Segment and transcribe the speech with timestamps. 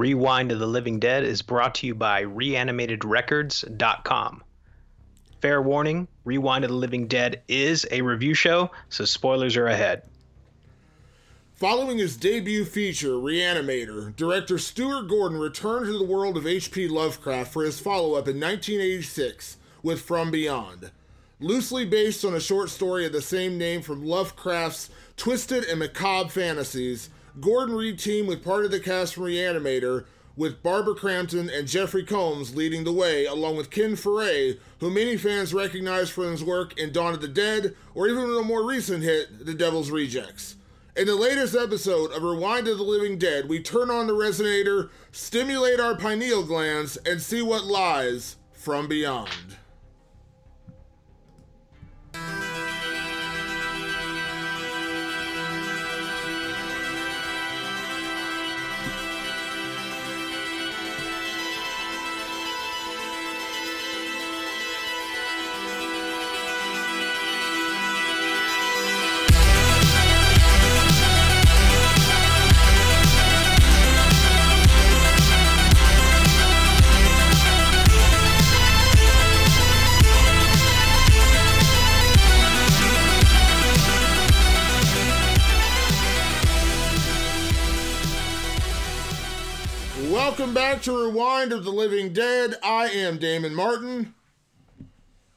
[0.00, 4.42] Rewind of the Living Dead is brought to you by reanimatedrecords.com.
[5.42, 10.04] Fair warning Rewind of the Living Dead is a review show, so spoilers are ahead.
[11.54, 16.88] Following his debut feature, Reanimator, director Stuart Gordon returned to the world of H.P.
[16.88, 20.92] Lovecraft for his follow up in 1986 with From Beyond.
[21.40, 26.30] Loosely based on a short story of the same name from Lovecraft's twisted and macabre
[26.30, 32.04] fantasies, Gordon reteamed with part of the cast from Reanimator, with Barbara Crampton and Jeffrey
[32.04, 36.78] Combs leading the way, along with Ken Foree, who many fans recognize from his work
[36.78, 40.56] in Dawn of the Dead, or even the more recent hit, The Devil's Rejects.
[40.96, 44.90] In the latest episode of Rewind of the Living Dead, we turn on the resonator,
[45.12, 49.56] stimulate our pineal glands, and see what lies from beyond.
[90.80, 92.54] Back to Rewind of the Living Dead.
[92.62, 94.14] I am Damon Martin.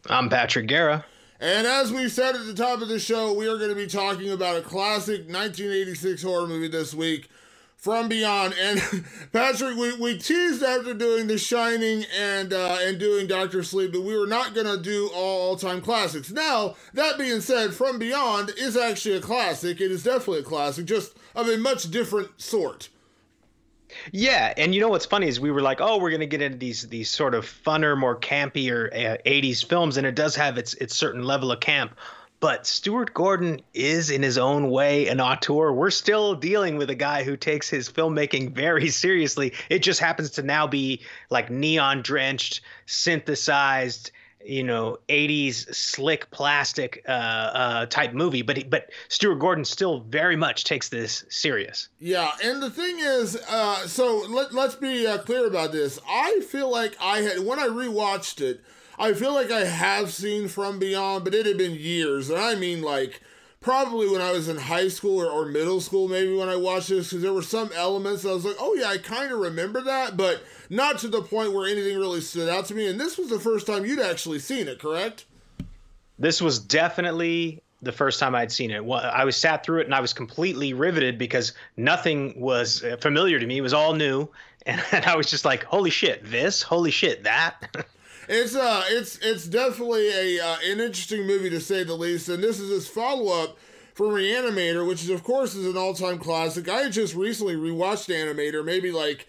[0.10, 1.04] I'm Patrick Guerra.
[1.38, 3.88] And as we said at the top of the show, we are going to be
[3.88, 7.28] talking about a classic 1986 horror movie this week,
[7.76, 8.54] From Beyond.
[8.58, 8.82] And
[9.34, 14.02] Patrick, we, we teased after doing The Shining and uh, and doing Doctor Sleep that
[14.02, 16.32] we were not going to do all all time classics.
[16.32, 19.82] Now, that being said, From Beyond is actually a classic.
[19.82, 22.88] It is definitely a classic, just of a much different sort.
[24.12, 26.58] Yeah, and you know what's funny is we were like, oh, we're gonna get into
[26.58, 30.74] these these sort of funner, more campier uh, '80s films, and it does have its
[30.76, 31.98] its certain level of camp.
[32.40, 35.72] But Stuart Gordon is, in his own way, an auteur.
[35.72, 39.54] We're still dealing with a guy who takes his filmmaking very seriously.
[39.70, 44.12] It just happens to now be like neon drenched, synthesized,
[44.46, 50.36] you know 80s slick plastic uh, uh, type movie but but Stuart Gordon still very
[50.36, 51.90] much takes this serious.
[52.00, 56.00] Yeah and the thing is uh, so let, let's be uh, clear about this.
[56.08, 58.62] I feel like I had when I rewatched it
[58.98, 62.56] I feel like I have seen From Beyond but it had been years and I
[62.56, 63.22] mean like
[63.64, 66.90] probably when I was in high school or, or middle school, maybe when I watched
[66.90, 69.82] this, because there were some elements I was like, oh yeah, I kind of remember
[69.82, 72.88] that, but not to the point where anything really stood out to me.
[72.88, 75.26] And this was the first time you'd actually seen it, correct?
[76.20, 78.84] This was definitely the first time I'd seen it.
[78.84, 83.40] Well, I was sat through it and I was completely riveted because nothing was familiar
[83.40, 83.58] to me.
[83.58, 84.30] It was all new.
[84.66, 87.76] And I was just like, holy shit, this, holy shit, that.
[88.28, 92.44] it's uh it's it's definitely a uh, an interesting movie to say the least and
[92.44, 93.58] this is his follow-up
[93.94, 98.64] from reanimator which is of course is an all-time classic i just recently rewatched animator
[98.64, 99.28] maybe like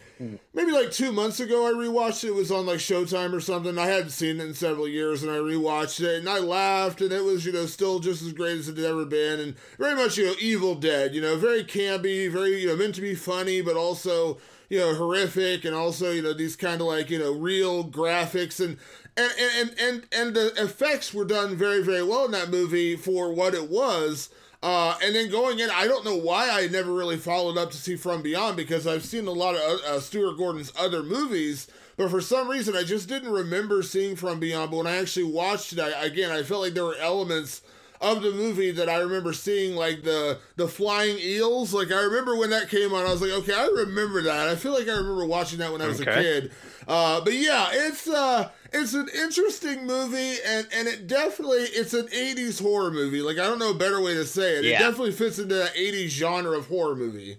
[0.55, 2.29] maybe like two months ago i rewatched it.
[2.29, 5.31] it was on like showtime or something i hadn't seen it in several years and
[5.31, 8.59] i rewatched it and i laughed and it was you know still just as great
[8.59, 11.65] as it had ever been and very much you know evil dead you know very
[11.65, 14.39] campy very you know meant to be funny but also
[14.69, 18.65] you know horrific and also you know these kind of like you know real graphics
[18.65, 18.77] and
[19.17, 23.33] and and and and the effects were done very very well in that movie for
[23.33, 24.31] what it was
[24.65, 27.77] uh, and then going in, I don't know why I never really followed up to
[27.77, 31.67] see From Beyond because I've seen a lot of uh, Stuart Gordon's other movies,
[31.99, 34.71] but for some reason I just didn't remember seeing From Beyond.
[34.71, 37.61] But when I actually watched it, I, again, I felt like there were elements
[38.05, 41.73] of the movie that I remember seeing, like the the flying eels.
[41.73, 44.49] Like I remember when that came on, I was like, okay, I remember that.
[44.49, 46.11] I feel like I remember watching that when I was okay.
[46.11, 46.53] a kid.
[46.87, 52.07] Uh, but yeah, it's uh, it's an interesting movie, and and it definitely it's an
[52.09, 53.23] '80s horror movie.
[53.23, 54.65] Like I don't know a better way to say it.
[54.65, 54.77] Yeah.
[54.77, 57.39] It definitely fits into that '80s genre of horror movie.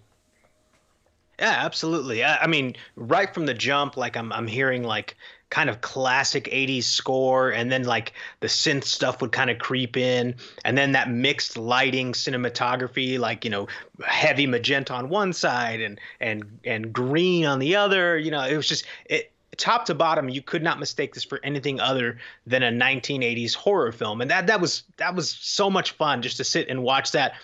[1.39, 2.23] Yeah, absolutely.
[2.23, 5.15] I, I mean, right from the jump, like I'm I'm hearing like
[5.49, 9.95] kind of classic 80s score and then like the synth stuff would kind of creep
[9.95, 13.67] in and then that mixed lighting cinematography like you know
[14.03, 18.57] heavy magenta on one side and and and green on the other you know it
[18.57, 22.63] was just it top to bottom you could not mistake this for anything other than
[22.63, 26.43] a 1980s horror film and that that was that was so much fun just to
[26.43, 27.35] sit and watch that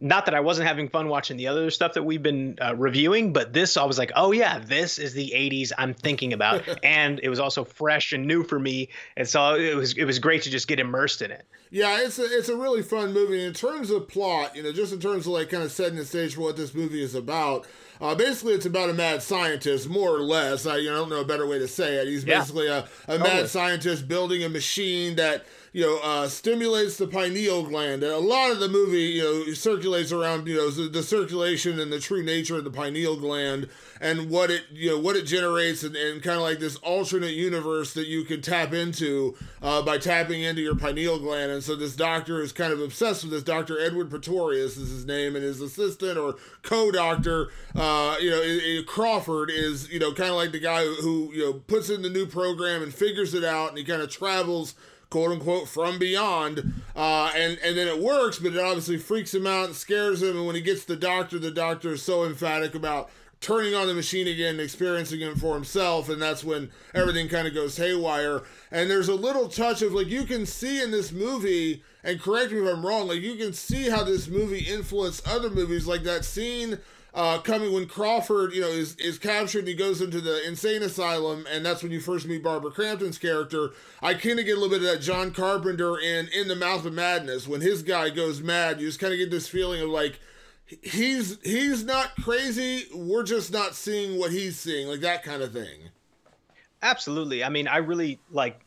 [0.00, 3.32] not that I wasn't having fun watching the other stuff that we've been uh, reviewing,
[3.32, 7.18] but this I was like, oh yeah, this is the '80s I'm thinking about, and
[7.22, 10.42] it was also fresh and new for me, and so it was it was great
[10.42, 11.44] to just get immersed in it.
[11.70, 13.44] Yeah, it's a it's a really fun movie.
[13.44, 16.04] In terms of plot, you know, just in terms of like kind of setting the
[16.04, 17.66] stage for what this movie is about.
[18.00, 20.66] Uh, basically, it's about a mad scientist, more or less.
[20.66, 22.06] I, you know, I don't know a better way to say it.
[22.06, 22.38] He's yeah.
[22.38, 27.62] basically a, a mad scientist building a machine that you know, uh, stimulates the pineal
[27.62, 28.02] gland.
[28.02, 31.78] And a lot of the movie, you know, circulates around, you know, the, the, circulation
[31.80, 33.68] and the true nature of the pineal gland
[34.00, 37.32] and what it, you know, what it generates and, and kind of like this alternate
[37.32, 41.50] universe that you can tap into uh, by tapping into your pineal gland.
[41.50, 43.42] And so this doctor is kind of obsessed with this.
[43.42, 43.80] Dr.
[43.80, 49.90] Edward Pretorius is his name, and his assistant or co-doctor, uh, you know, Crawford is,
[49.90, 52.82] you know, kind of like the guy who, you know, puts in the new program
[52.82, 54.74] and figures it out, and he kind of travels
[55.10, 59.46] quote unquote from beyond uh, and and then it works but it obviously freaks him
[59.46, 62.74] out and scares him and when he gets the doctor the doctor is so emphatic
[62.74, 63.10] about
[63.40, 67.54] turning on the machine again experiencing it for himself and that's when everything kind of
[67.54, 68.42] goes haywire.
[68.70, 72.52] And there's a little touch of like you can see in this movie and correct
[72.52, 76.02] me if i'm wrong like you can see how this movie influenced other movies like
[76.04, 76.78] that scene
[77.18, 80.84] uh, coming when Crawford, you know, is is captured and he goes into the insane
[80.84, 83.70] asylum, and that's when you first meet Barbara Crampton's character.
[84.00, 86.84] I kind of get a little bit of that John Carpenter in In the Mouth
[86.84, 88.80] of Madness when his guy goes mad.
[88.80, 90.20] You just kind of get this feeling of like
[90.80, 92.84] he's he's not crazy.
[92.94, 95.90] We're just not seeing what he's seeing, like that kind of thing.
[96.82, 97.42] Absolutely.
[97.42, 98.60] I mean, I really like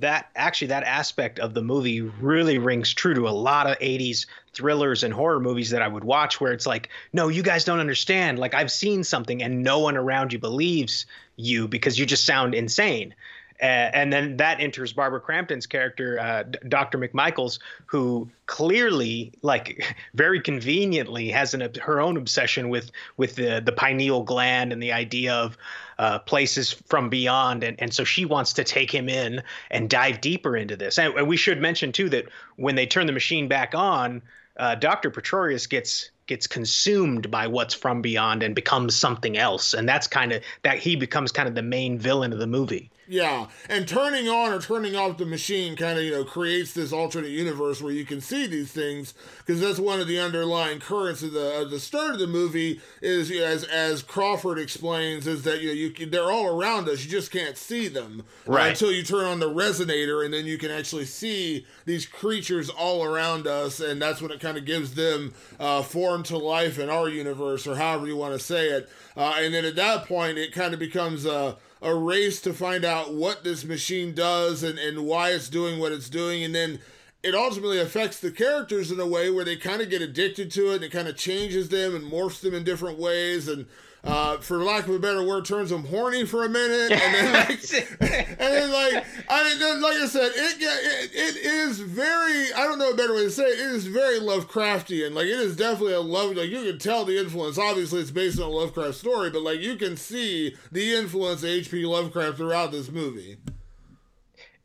[0.00, 4.26] that actually that aspect of the movie really rings true to a lot of 80s
[4.52, 7.80] thrillers and horror movies that I would watch where it's like no you guys don't
[7.80, 11.06] understand like I've seen something and no one around you believes
[11.36, 13.14] you because you just sound insane
[13.60, 16.96] uh, and then that enters Barbara Crampton's character, uh, Dr.
[16.96, 23.72] McMichaels, who clearly, like, very conveniently, has an her own obsession with with the the
[23.72, 25.58] pineal gland and the idea of
[25.98, 30.20] uh, places from beyond, and and so she wants to take him in and dive
[30.20, 30.98] deeper into this.
[30.98, 34.22] And, we should mention too that when they turn the machine back on,
[34.56, 35.10] uh, Dr.
[35.10, 40.32] Pretorius gets gets consumed by what's from beyond and becomes something else, and that's kind
[40.32, 42.90] of that he becomes kind of the main villain of the movie.
[43.10, 46.92] Yeah, and turning on or turning off the machine kind of you know creates this
[46.92, 51.22] alternate universe where you can see these things because that's one of the underlying currents
[51.22, 55.62] of the of the start of the movie is as as Crawford explains is that
[55.62, 58.24] you know you they're all around us you just can't see them.
[58.46, 58.66] Right.
[58.66, 62.68] uh, until you turn on the resonator and then you can actually see these creatures
[62.68, 66.78] all around us and that's when it kind of gives them uh, form to life
[66.78, 68.90] in our universe or however you want to say it.
[69.16, 72.84] Uh, and then at that point it kind of becomes a a race to find
[72.84, 76.42] out what this machine does and, and why it's doing what it's doing.
[76.42, 76.80] And then
[77.22, 80.72] it ultimately affects the characters in a way where they kind of get addicted to
[80.72, 83.48] it and it kind of changes them and morphs them in different ways.
[83.48, 83.66] And
[84.04, 87.32] uh, for lack of a better word, turns them horny for a minute, and then
[87.48, 87.50] like,
[88.00, 92.78] and then like I mean, like I said, it, it it is very I don't
[92.78, 93.58] know a better way to say it.
[93.58, 95.14] It is very Lovecraftian.
[95.14, 96.36] Like it is definitely a love.
[96.36, 97.58] Like you can tell the influence.
[97.58, 101.48] Obviously, it's based on a Lovecraft story, but like you can see the influence of
[101.48, 101.84] H.P.
[101.84, 103.38] Lovecraft throughout this movie.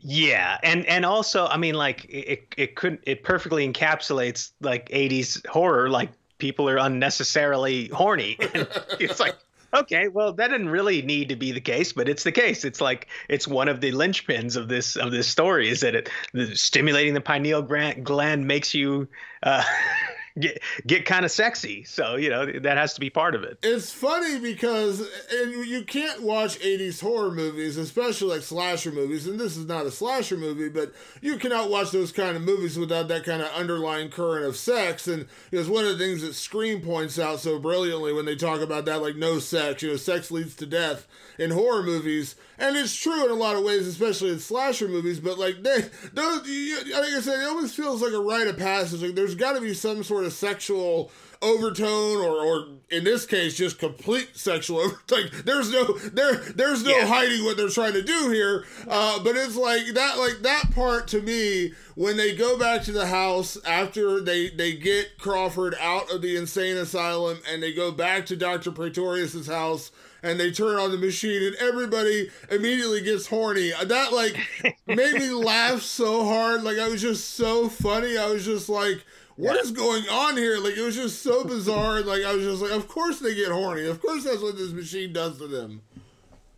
[0.06, 5.46] Yeah, and and also, I mean, like it it could it perfectly encapsulates like '80s
[5.48, 6.12] horror, like
[6.44, 8.36] people are unnecessarily horny.
[9.00, 9.34] it's like,
[9.74, 12.66] okay, well, that didn't really need to be the case, but it's the case.
[12.66, 16.10] It's like it's one of the linchpins of this of this story is that it
[16.34, 19.08] the, stimulating the pineal gland makes you.
[19.42, 19.64] Uh,
[20.40, 21.84] get get kind of sexy.
[21.84, 23.60] So you know that has to be part of it.
[23.64, 25.02] It's funny because
[25.32, 29.28] and you can't watch '80s horror movies, especially like slasher movies.
[29.28, 32.78] And this is not a slasher movie, but you cannot watch those kind of movies
[32.78, 35.08] without that kind of underlying current of sex.
[35.08, 38.62] And it's one of the things that Scream points out so brilliantly when they talk
[38.62, 39.84] about that, like no sex.
[39.84, 43.56] You know, sex leads to death in horror movies, and it's true in a lot
[43.56, 45.20] of ways, especially in slasher movies.
[45.20, 45.82] But like they,
[46.14, 49.02] those, like I said, it almost feels like a rite of passage.
[49.02, 51.12] Like there's got to be some sort of sexual
[51.42, 56.84] overtone or or in this case just complete sexual over like there's no there there's
[56.84, 57.06] no yeah.
[57.06, 61.06] hiding what they're trying to do here uh, but it's like that like that part
[61.08, 66.10] to me when they go back to the house after they they get Crawford out
[66.12, 68.72] of the insane asylum and they go back to Dr.
[68.72, 69.92] Pretorius's house
[70.24, 73.72] and they turn on the machine and everybody immediately gets horny.
[73.84, 74.38] That like
[74.88, 76.64] made me laugh so hard.
[76.64, 78.18] Like I was just so funny.
[78.18, 79.04] I was just like,
[79.36, 80.58] what is going on here?
[80.58, 82.02] Like it was just so bizarre.
[82.06, 83.86] like I was just like, of course they get horny.
[83.86, 85.82] Of course that's what this machine does to them.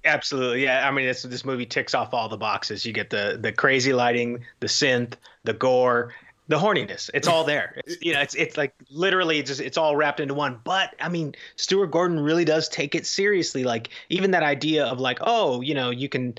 [0.03, 0.87] Absolutely, yeah.
[0.87, 2.85] I mean, this this movie ticks off all the boxes.
[2.85, 5.13] You get the the crazy lighting, the synth,
[5.43, 6.13] the gore,
[6.47, 7.09] the horniness.
[7.13, 7.73] It's all there.
[7.85, 10.59] It's, you know it's it's like literally just it's all wrapped into one.
[10.63, 13.63] But i mean stuart gordon really does take it seriously.
[13.63, 16.35] Like even that idea of like oh you know you can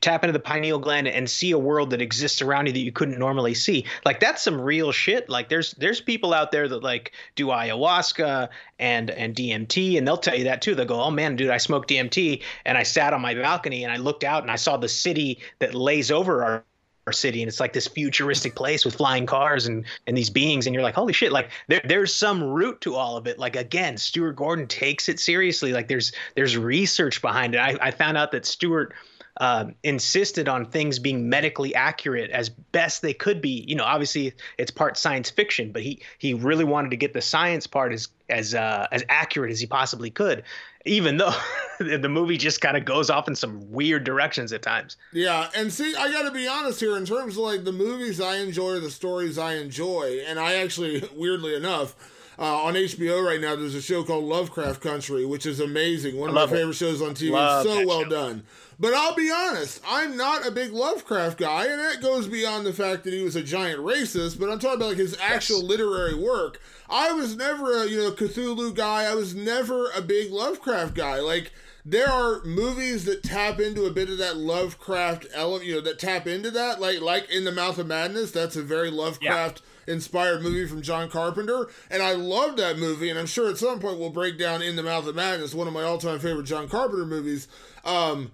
[0.00, 2.90] tap into the pineal gland and see a world that exists around you that you
[2.90, 3.84] couldn't normally see.
[4.04, 5.28] Like that's some real shit.
[5.28, 8.48] Like there's there's people out there that like do ayahuasca
[8.78, 10.74] and and dmt and they'll tell you that too.
[10.74, 13.92] They'll go oh man dude i smoked dmt and i sat on my balcony and
[13.92, 16.64] i looked out and i saw the city that lays over our our
[17.12, 20.74] city and it's like this futuristic place with flying cars and and these beings and
[20.74, 23.38] you're like holy shit like there, there's some root to all of it.
[23.38, 25.72] Like again stuart gordon takes it seriously.
[25.72, 27.58] Like there's there's research behind it.
[27.58, 28.94] I, I found out that stuart
[29.38, 33.64] uh, insisted on things being medically accurate as best they could be.
[33.68, 37.20] You know, obviously it's part science fiction, but he he really wanted to get the
[37.20, 40.42] science part as as uh, as accurate as he possibly could
[40.88, 41.34] even though
[41.78, 44.96] the movie just kind of goes off in some weird directions at times.
[45.12, 48.20] Yeah, and see, I got to be honest here in terms of like the movies
[48.20, 51.94] I enjoy, the stories I enjoy, and I actually, weirdly enough.
[52.38, 56.16] Uh, on HBO right now, there's a show called Lovecraft Country, which is amazing.
[56.16, 57.32] One of my favorite shows on TV.
[57.32, 58.08] Love so well show.
[58.08, 58.44] done.
[58.78, 62.72] But I'll be honest, I'm not a big Lovecraft guy, and that goes beyond the
[62.72, 64.38] fact that he was a giant racist.
[64.38, 65.68] But I'm talking about like his actual yes.
[65.68, 66.60] literary work.
[66.88, 69.04] I was never a you know Cthulhu guy.
[69.04, 71.18] I was never a big Lovecraft guy.
[71.18, 71.50] Like
[71.84, 75.98] there are movies that tap into a bit of that Lovecraft element, you know, that
[75.98, 78.30] tap into that, like like in the Mouth of Madness.
[78.30, 79.60] That's a very Lovecraft.
[79.88, 83.08] Inspired movie from John Carpenter, and I love that movie.
[83.10, 85.66] And I'm sure at some point we'll break down In the Mouth of Madness, one
[85.66, 87.48] of my all-time favorite John Carpenter movies.
[87.84, 88.32] Um,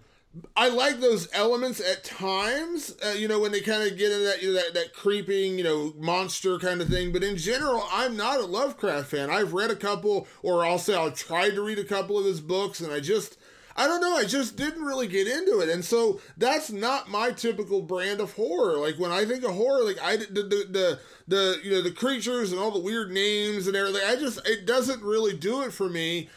[0.57, 4.25] I like those elements at times, uh, you know, when they kind of get into
[4.25, 7.13] that, you know, that, that creeping, you know, monster kind of thing.
[7.13, 9.31] But in general, I'm not a Lovecraft fan.
[9.31, 12.41] I've read a couple, or I'll say I've tried to read a couple of his
[12.41, 13.39] books, and I just,
[13.77, 15.69] I don't know, I just didn't really get into it.
[15.69, 18.79] And so that's not my typical brand of horror.
[18.79, 21.91] Like when I think of horror, like I, the, the, the, the you know, the
[21.91, 25.73] creatures and all the weird names and everything, I just, it doesn't really do it
[25.73, 26.29] for me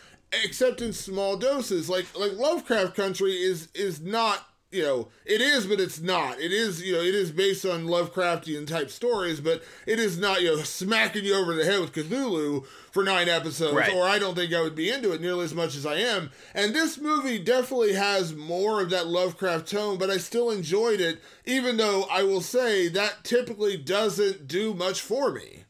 [0.43, 1.89] except in small doses.
[1.89, 6.39] Like like Lovecraft Country is is not you know it is, but it's not.
[6.39, 10.41] It is you know it is based on Lovecraftian type stories, but it is not
[10.41, 13.75] you know smacking you over the head with Cthulhu for nine episodes.
[13.75, 13.93] Right.
[13.93, 16.31] Or I don't think I would be into it nearly as much as I am.
[16.53, 21.21] And this movie definitely has more of that Lovecraft tone, but I still enjoyed it,
[21.45, 25.63] even though I will say that typically doesn't do much for me.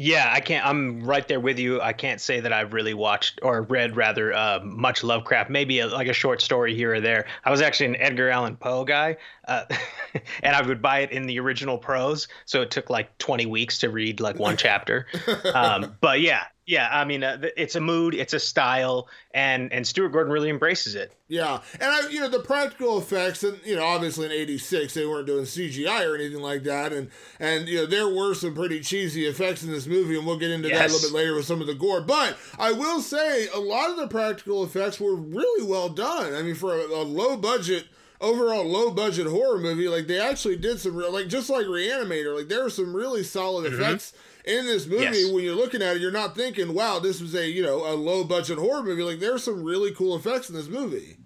[0.00, 0.64] Yeah, I can't.
[0.64, 1.80] I'm right there with you.
[1.80, 5.50] I can't say that I've really watched or read rather uh, much Lovecraft.
[5.50, 7.26] Maybe a, like a short story here or there.
[7.44, 9.16] I was actually an Edgar Allan Poe guy,
[9.48, 9.64] uh,
[10.44, 12.28] and I would buy it in the original prose.
[12.44, 15.08] So it took like 20 weeks to read like one chapter.
[15.52, 19.86] Um, but yeah, yeah, I mean, uh, it's a mood, it's a style, and and
[19.86, 21.14] Stuart Gordon really embraces it.
[21.26, 25.06] Yeah, and I, you know, the practical effects, and you know, obviously in '86 they
[25.06, 27.10] weren't doing CGI or anything like that, and
[27.40, 30.50] and you know there were some pretty cheesy effects in this movie, and we'll get
[30.50, 30.78] into yes.
[30.78, 32.02] that a little bit later with some of the gore.
[32.02, 36.34] But I will say a lot of the practical effects were really well done.
[36.34, 37.86] I mean, for a, a low budget
[38.20, 42.36] overall low budget horror movie, like they actually did some real, like just like Reanimator,
[42.36, 43.80] like there were some really solid mm-hmm.
[43.80, 44.12] effects
[44.48, 45.32] in this movie, yes.
[45.32, 47.94] when you're looking at it, you're not thinking, "Wow, this was a you know a
[47.94, 51.18] low budget horror movie." Like there's some really cool effects in this movie.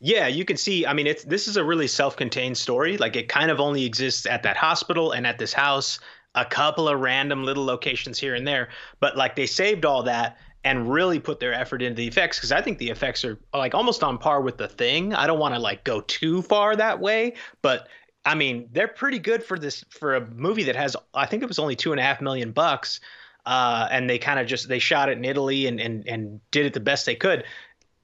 [0.00, 0.84] Yeah, you can see.
[0.84, 2.96] I mean, it's this is a really self-contained story.
[2.96, 6.00] Like it kind of only exists at that hospital and at this house,
[6.34, 8.68] a couple of random little locations here and there.
[8.98, 12.52] But like they saved all that and really put their effort into the effects because
[12.52, 15.14] I think the effects are like almost on par with the thing.
[15.14, 17.88] I don't want to like go too far that way, but
[18.24, 21.48] I mean, they're pretty good for this for a movie that has I think it
[21.48, 23.00] was only two and a half million bucks.
[23.44, 26.66] Uh, and they kind of just they shot it in Italy and, and and did
[26.66, 27.44] it the best they could.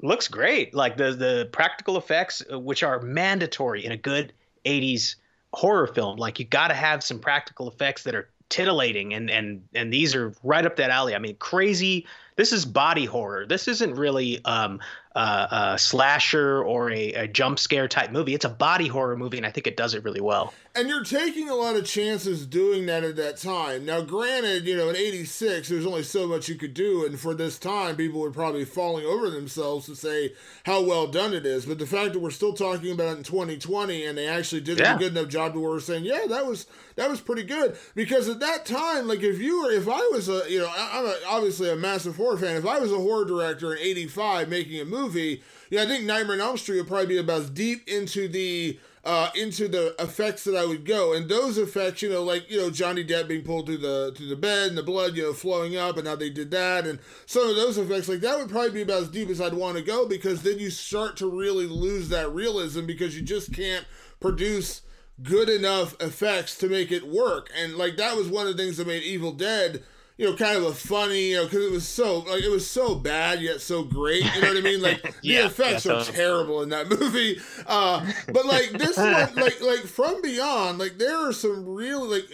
[0.03, 0.75] Looks great.
[0.75, 4.33] Like the the practical effects, uh, which are mandatory in a good
[4.65, 5.15] 80s
[5.53, 6.17] horror film.
[6.17, 10.15] Like you got to have some practical effects that are titillating and and and these
[10.15, 11.15] are right up that alley.
[11.15, 12.07] I mean, crazy.
[12.35, 13.47] This is body horror.
[13.47, 14.81] This isn't really um,
[15.19, 18.35] uh, a slasher or a, a jump scare type movie.
[18.35, 20.55] It's a body horror movie, and I think it does it really well.
[20.79, 23.85] And you're taking a lot of chances doing that at that time.
[23.85, 27.35] Now, granted, you know, in '86, there's only so much you could do, and for
[27.35, 31.67] this time, people were probably falling over themselves to say how well done it is.
[31.67, 34.79] But the fact that we're still talking about it in 2020, and they actually did
[34.79, 34.95] yeah.
[34.95, 37.77] a good enough job to where we're saying, yeah, that was that was pretty good.
[37.97, 41.07] Because at that time, like if you were, if I was a, you know, I'm
[41.07, 42.57] a, obviously a massive horror fan.
[42.57, 46.05] If I was a horror director in '85 making a movie movie, yeah, I think
[46.05, 48.79] Nightmare on Elm Street would probably be about as deep into the
[49.09, 52.59] uh, into the effects that I would go, and those effects, you know, like you
[52.59, 55.33] know Johnny Depp being pulled through the through the bed and the blood, you know,
[55.33, 58.51] flowing up, and how they did that, and some of those effects, like that would
[58.51, 61.27] probably be about as deep as I'd want to go because then you start to
[61.27, 63.87] really lose that realism because you just can't
[64.21, 64.83] produce
[65.23, 67.51] good enough effects to make it work.
[67.59, 69.85] And like that was one of the things that made Evil Dead
[70.19, 72.69] you know, kind of a funny, you know, because it was so like it was
[72.69, 74.25] so bad yet so great.
[74.35, 74.83] You know what I mean?
[74.83, 77.41] Like yeah, the effects are terrible in that movie.
[77.65, 82.25] Uh, but like this one, like like from beyond, like there are some real like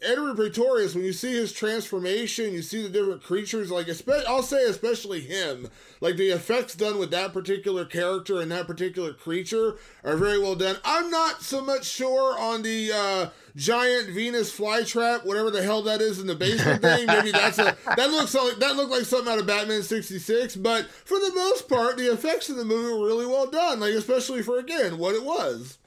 [0.00, 0.94] Edward Pretorius.
[0.94, 3.68] When you see his transformation, you see the different creatures.
[3.68, 5.68] Like especially, I'll say especially him.
[6.00, 10.54] Like the effects done with that particular character and that particular creature are very well
[10.54, 10.76] done.
[10.84, 12.92] I'm not so much sure on the.
[12.94, 17.06] Uh, giant Venus flytrap, whatever the hell that is in the basement thing.
[17.06, 20.56] Maybe that's a that looks like that looked like something out of Batman '66.
[20.56, 23.80] But for the most part, the effects in the movie were really well done.
[23.80, 25.78] Like especially for again what it was.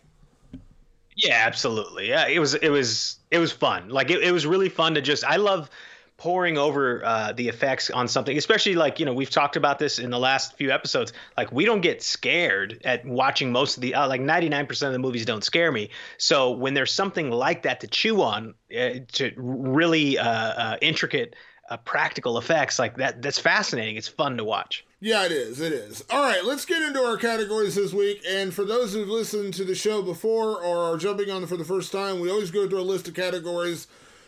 [1.15, 2.09] Yeah, absolutely.
[2.09, 3.89] Yeah, it was it was it was fun.
[3.89, 5.23] Like it, it was really fun to just.
[5.23, 5.69] I love
[6.17, 9.99] pouring over uh, the effects on something, especially like you know we've talked about this
[9.99, 11.13] in the last few episodes.
[11.37, 14.87] Like we don't get scared at watching most of the uh, like ninety nine percent
[14.87, 15.89] of the movies don't scare me.
[16.17, 21.35] So when there's something like that to chew on, uh, to really uh, uh, intricate
[21.69, 23.95] uh, practical effects like that, that's fascinating.
[23.95, 24.85] It's fun to watch.
[24.99, 25.61] Yeah, it is.
[25.61, 26.03] It is.
[26.09, 28.23] All right, let's get into our categories this week.
[28.27, 31.65] And for those who've listened to the show before or are jumping on for the
[31.65, 33.85] first time, we always go through a list of categories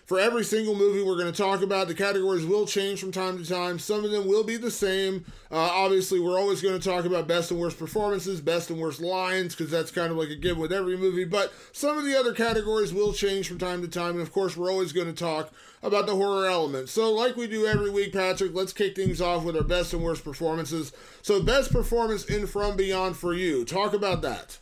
[0.10, 1.88] for every single movie we're going to talk about.
[1.88, 3.78] The categories will change from time to time.
[3.78, 5.24] Some of them will be the same.
[5.52, 9.02] Uh, obviously, we're always going to talk about best and worst performances, best and worst
[9.02, 11.26] lines, because that's kind of like a given with every movie.
[11.26, 14.14] But some of the other categories will change from time to time.
[14.14, 16.90] And of course, we're always going to talk about the horror element.
[16.90, 20.02] So, like we do every week, Patrick, let's kick things off with our best and
[20.04, 20.92] worst performances.
[21.22, 23.64] So, best performance in From Beyond for you.
[23.64, 24.58] Talk about that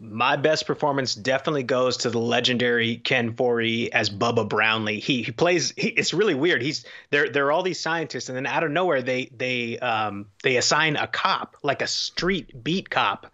[0.00, 5.00] my best performance definitely goes to the legendary Ken Foree as Bubba Brownlee.
[5.00, 5.72] He he plays.
[5.76, 6.60] He, it's really weird.
[6.60, 7.30] He's there.
[7.30, 10.96] There are all these scientists, and then out of nowhere, they they um they assign
[10.96, 13.32] a cop, like a street beat cop,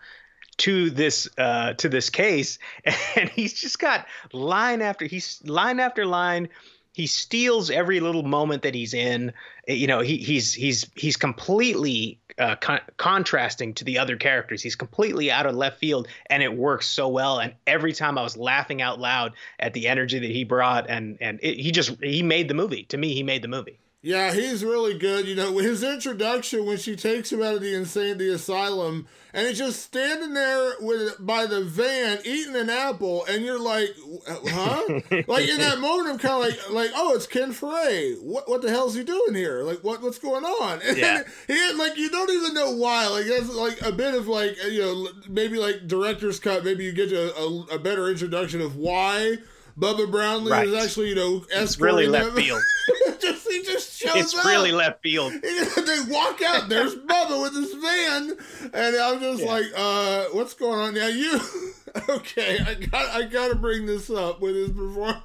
[0.59, 2.59] to this uh to this case,
[3.16, 6.49] and he's just got line after he's line after line.
[6.92, 9.32] He steals every little moment that he's in.
[9.66, 14.62] You know, he he's he's he's completely uh, con- contrasting to the other characters.
[14.62, 17.38] He's completely out of left field, and it works so well.
[17.38, 21.16] And every time I was laughing out loud at the energy that he brought, and
[21.20, 22.84] and it, he just he made the movie.
[22.84, 23.78] To me, he made the movie.
[24.04, 25.26] Yeah, he's really good.
[25.26, 29.46] You know, his introduction when she takes him out of the insane the asylum, and
[29.46, 33.90] he's just standing there with by the van eating an apple, and you're like,
[34.26, 34.83] huh?
[35.29, 38.20] like in that moment, I'm kind of like, like, oh, it's Ken Foree.
[38.20, 39.62] What what the hell's he doing here?
[39.62, 40.81] Like, what what's going on?
[40.92, 41.22] And yeah.
[41.46, 43.07] he like you don't even know why.
[43.07, 46.64] Like that's like a bit of like you know maybe like director's cut.
[46.64, 49.38] Maybe you get a, a, a better introduction of why
[49.78, 50.68] Bubba Brownlee right.
[50.68, 52.61] is actually, you know, it's really left field.
[53.20, 54.44] just, he just shows It's up.
[54.44, 55.32] really left field.
[55.42, 56.68] they walk out.
[56.68, 58.37] There's Bubba with his van,
[58.74, 59.48] and I'm just yeah.
[59.48, 61.06] like, uh, what's going on now?
[61.06, 61.40] You
[62.08, 62.58] okay?
[62.58, 65.22] I got I got to bring this up with his performance.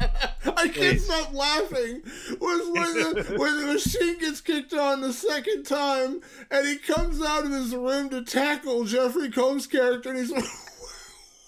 [0.00, 2.02] I can't stop laughing.
[2.40, 6.20] Was when the, when the machine gets kicked on the second time,
[6.50, 10.44] and he comes out of his room to tackle Jeffrey Combs' character, and he's like,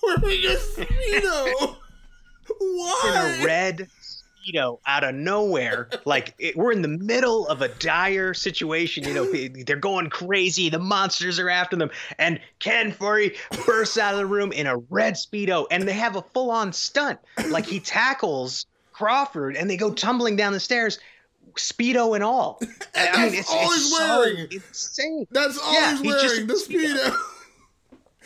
[0.00, 1.76] Where wearing a speedo.
[3.07, 3.89] In a red
[4.41, 5.89] speedo out of nowhere.
[6.05, 9.05] Like it, we're in the middle of a dire situation.
[9.05, 9.33] You know,
[9.67, 10.69] they're going crazy.
[10.69, 13.37] The monsters are after them, and Ken Foree
[13.67, 17.19] bursts out of the room in a red speedo, and they have a full-on stunt.
[17.49, 20.99] Like he tackles Crawford, and they go tumbling down the stairs.
[21.57, 22.61] Speedo and all.
[22.95, 24.49] I mean, it's, all it's he's wearing.
[24.53, 25.27] Insane.
[25.33, 26.49] That's all yeah, he's wearing.
[26.49, 26.97] He's the speedo.
[26.97, 27.17] speedo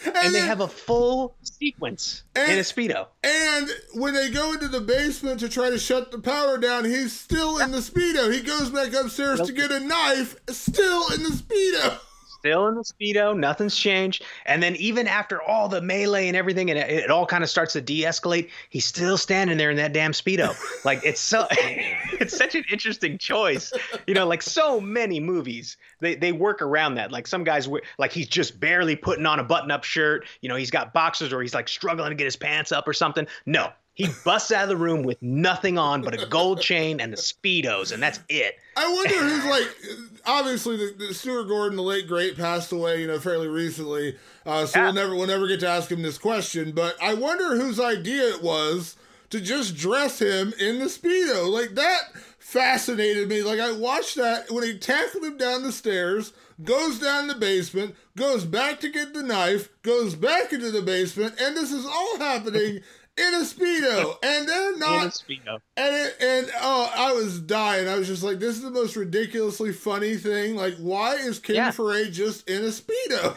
[0.05, 3.07] and, and they have a full sequence and, in a speedo.
[3.23, 7.19] And when they go into the basement to try to shut the power down, he's
[7.19, 8.33] still in the speedo.
[8.33, 9.49] He goes back upstairs nope.
[9.49, 11.99] to get a knife, still in the speedo
[12.45, 13.35] still in the speedo.
[13.35, 14.23] Nothing's changed.
[14.45, 17.49] And then even after all the melee and everything, and it, it all kind of
[17.49, 20.55] starts to de-escalate, he's still standing there in that damn speedo.
[20.85, 23.73] Like it's so, it's such an interesting choice.
[24.07, 27.11] You know, like so many movies, they they work around that.
[27.11, 30.27] Like some guys, like he's just barely putting on a button-up shirt.
[30.43, 32.93] You know, he's got boxers, or he's like struggling to get his pants up or
[32.93, 33.27] something.
[33.47, 37.13] No, he busts out of the room with nothing on but a gold chain and
[37.13, 38.57] the speedos, and that's it.
[38.77, 40.11] I wonder who's like.
[40.27, 44.17] Obviously, the, the Stuart Gordon, the late great, passed away, you know, fairly recently.
[44.47, 44.85] Uh, so yeah.
[44.87, 46.73] we'll never we'll never get to ask him this question.
[46.73, 48.97] But I wonder whose idea it was
[49.31, 52.01] to just dress him in the speedo like that.
[52.39, 53.43] Fascinated me.
[53.43, 57.95] Like I watched that when he tackled him down the stairs, goes down the basement,
[58.17, 62.19] goes back to get the knife, goes back into the basement, and this is all
[62.19, 62.81] happening
[63.17, 65.03] in a speedo, and they're not.
[65.03, 65.59] In a speedo.
[65.77, 67.89] And it, and oh, I was dying.
[67.89, 70.57] I was just like, this is the most ridiculously funny thing.
[70.57, 71.71] Like, why is Ken yeah.
[71.71, 73.37] Foree just in a speedo?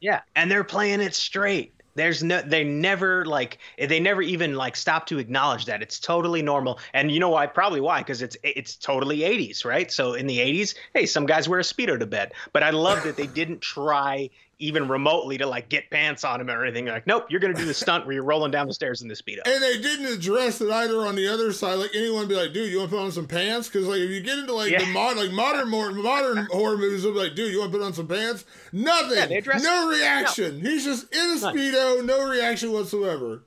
[0.00, 1.72] Yeah, and they're playing it straight.
[1.94, 6.42] There's no, they never like, they never even like stop to acknowledge that it's totally
[6.42, 6.78] normal.
[6.92, 7.46] And you know why?
[7.46, 8.00] Probably why?
[8.00, 9.90] Because it's it's totally 80s, right?
[9.90, 12.32] So in the 80s, hey, some guys wear a speedo to bed.
[12.52, 16.48] But I love that they didn't try even remotely to like get pants on him
[16.50, 16.86] or anything.
[16.86, 19.14] like, nope, you're gonna do the stunt where you're rolling down the stairs in the
[19.14, 19.40] speedo.
[19.44, 21.74] And they didn't address it either on the other side.
[21.74, 23.68] Like anyone be like, dude, you want to put on some pants?
[23.68, 24.78] Because like if you get into like yeah.
[24.78, 27.78] the mod, like modern more modern horror movies, they'll be like, dude, you want to
[27.78, 28.44] put on some pants?
[28.72, 29.30] Nothing.
[29.30, 30.62] Yeah, no reaction.
[30.62, 30.70] No.
[30.70, 33.42] He's just in a speedo, no reaction whatsoever.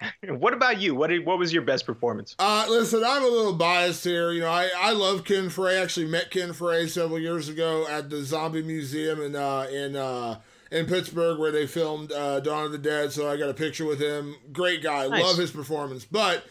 [0.28, 0.94] what about you?
[0.94, 2.34] What what was your best performance?
[2.38, 4.32] Uh, listen, I'm a little biased here.
[4.32, 5.78] You know, I, I love Ken Foree.
[5.78, 9.96] I actually met Ken Foree several years ago at the Zombie Museum in uh, in
[9.96, 13.12] uh, in Pittsburgh where they filmed uh, Dawn of the Dead.
[13.12, 14.36] So I got a picture with him.
[14.52, 15.08] Great guy.
[15.08, 15.22] Nice.
[15.22, 16.04] Love his performance.
[16.04, 16.44] But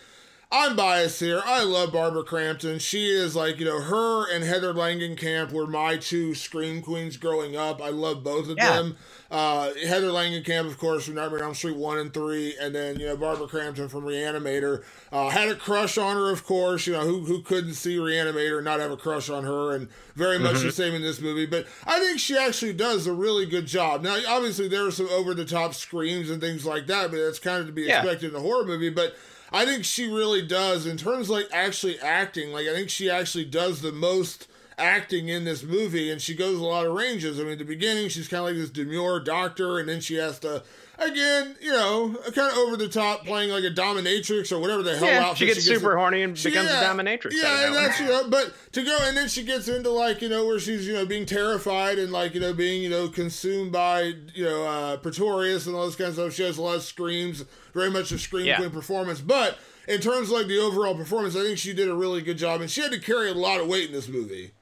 [0.52, 1.42] I'm biased here.
[1.44, 2.80] I love Barbara Crampton.
[2.80, 7.56] She is like, you know, her and Heather Langenkamp were my two scream queens growing
[7.56, 7.82] up.
[7.82, 8.74] I love both of yeah.
[8.74, 8.98] them.
[9.32, 13.00] Uh, Heather Langenkamp, of course, from Nightmare on Elm Street 1 and 3, and then,
[13.00, 14.84] you know, Barbara Crampton from Reanimator.
[15.12, 16.86] Uh, had a crush on her, of course.
[16.86, 19.76] You know, who, who couldn't see Reanimator and not have a crush on her?
[19.76, 20.68] And very much mm-hmm.
[20.68, 21.46] the same in this movie.
[21.46, 24.02] But I think she actually does a really good job.
[24.02, 27.40] Now, obviously, there are some over the top screams and things like that, but that's
[27.40, 28.00] kind of to be yeah.
[28.00, 28.90] expected in a horror movie.
[28.90, 29.16] But
[29.56, 33.46] I think she really does, in terms like actually acting, like, I think she actually
[33.46, 37.40] does the most acting in this movie, and she goes a lot of ranges.
[37.40, 40.16] I mean, at the beginning, she's kind of like this demure doctor, and then she
[40.16, 40.62] has to,
[40.98, 44.96] again, you know, kind of over the top, playing like a dominatrix or whatever the
[44.96, 45.34] hell yeah.
[45.34, 45.98] She gets, she gets super in.
[45.98, 47.34] horny and she, becomes yeah, a dominatrix.
[47.34, 50.30] Yeah, and that's you know, but to go and then she gets into like you
[50.30, 53.72] know where she's you know being terrified and like you know being you know consumed
[53.72, 56.34] by you know uh, Pretorius and all this kind of stuff.
[56.34, 58.58] She has a lot of screams, very much a scream yeah.
[58.58, 59.58] queen performance, but.
[59.88, 62.60] In terms of like the overall performance, I think she did a really good job,
[62.60, 64.54] and she had to carry a lot of weight in this movie.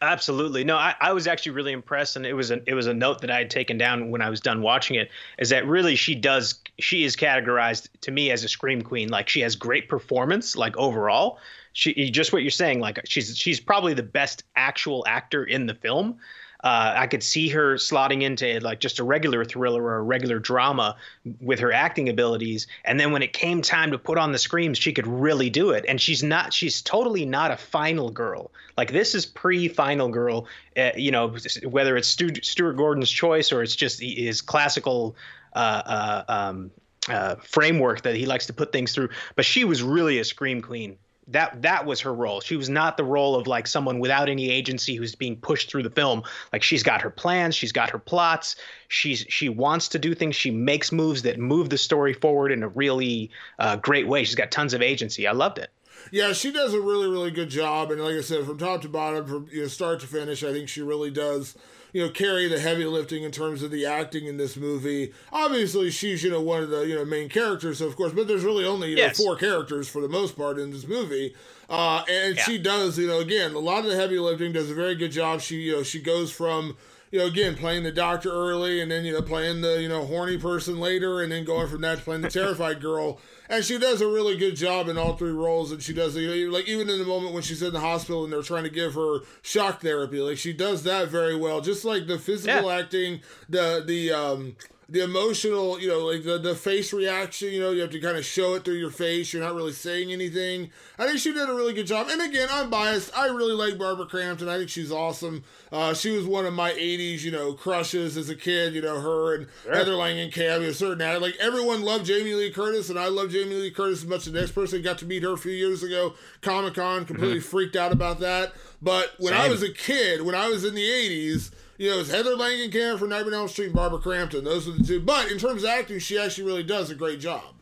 [0.00, 0.62] Absolutely.
[0.62, 3.20] No, I, I was actually really impressed, and it was a it was a note
[3.22, 5.10] that I had taken down when I was done watching it.
[5.40, 9.08] Is that really she does she is categorized to me as a scream queen.
[9.08, 11.38] Like she has great performance, like overall.
[11.72, 12.78] She just what you're saying.
[12.78, 16.18] Like she's she's probably the best actual actor in the film.
[16.64, 20.40] Uh, I could see her slotting into like just a regular thriller or a regular
[20.40, 20.96] drama
[21.40, 22.66] with her acting abilities.
[22.84, 25.70] And then when it came time to put on the screams, she could really do
[25.70, 25.84] it.
[25.88, 28.50] And she's not, she's totally not a final girl.
[28.76, 33.52] Like this is pre final girl, uh, you know, whether it's Stu- Stuart Gordon's choice
[33.52, 35.14] or it's just his classical
[35.54, 36.70] uh, uh, um,
[37.08, 39.10] uh, framework that he likes to put things through.
[39.36, 42.40] But she was really a scream queen that that was her role.
[42.40, 45.82] She was not the role of like someone without any agency who's being pushed through
[45.82, 46.22] the film.
[46.52, 48.56] Like she's got her plans, she's got her plots.
[48.88, 50.34] She's she wants to do things.
[50.34, 54.24] She makes moves that move the story forward in a really uh, great way.
[54.24, 55.26] She's got tons of agency.
[55.26, 55.70] I loved it.
[56.10, 57.90] Yeah, she does a really really good job.
[57.90, 60.52] And like I said, from top to bottom, from you know, start to finish, I
[60.52, 61.56] think she really does
[61.92, 65.12] you know, carry the heavy lifting in terms of the acting in this movie.
[65.32, 68.44] Obviously, she's you know one of the you know main characters, of course, but there's
[68.44, 69.18] really only you yes.
[69.18, 71.34] know four characters for the most part in this movie.
[71.68, 72.42] Uh, and yeah.
[72.42, 75.12] she does, you know, again, a lot of the heavy lifting does a very good
[75.12, 75.40] job.
[75.40, 76.76] She, you know, she goes from
[77.10, 80.04] you know, again, playing the doctor early and then, you know, playing the, you know,
[80.04, 83.18] horny person later and then going from that to playing the terrified girl.
[83.48, 85.72] And she does a really good job in all three roles.
[85.72, 88.24] And she does, you know, like, even in the moment when she's in the hospital
[88.24, 91.62] and they're trying to give her shock therapy, like, she does that very well.
[91.62, 92.78] Just like the physical yeah.
[92.78, 94.56] acting, the, the, um,
[94.90, 98.16] the emotional, you know, like the, the face reaction, you know, you have to kind
[98.16, 99.34] of show it through your face.
[99.34, 100.70] You're not really saying anything.
[100.98, 102.08] I think she did a really good job.
[102.08, 103.14] And again, I'm biased.
[103.14, 104.48] I really like Barbara Crampton.
[104.48, 105.44] I think she's awesome.
[105.70, 108.98] Uh, she was one of my 80s, you know, crushes as a kid, you know,
[108.98, 109.74] her and sure.
[109.74, 111.20] Heather Langenkamp, a certain ad.
[111.20, 114.32] Like everyone loved Jamie Lee Curtis, and I love Jamie Lee Curtis as much as
[114.32, 114.80] the next person.
[114.80, 117.48] Got to meet her a few years ago, Comic Con, completely mm-hmm.
[117.48, 118.54] freaked out about that.
[118.80, 119.42] But when Same.
[119.42, 122.98] I was a kid, when I was in the 80s, you know, it's Heather Langenkamp
[122.98, 124.44] from Nightmare on Elm Street and Barbara Crampton.
[124.44, 125.00] Those are the two.
[125.00, 127.54] But in terms of acting, she actually really does a great job.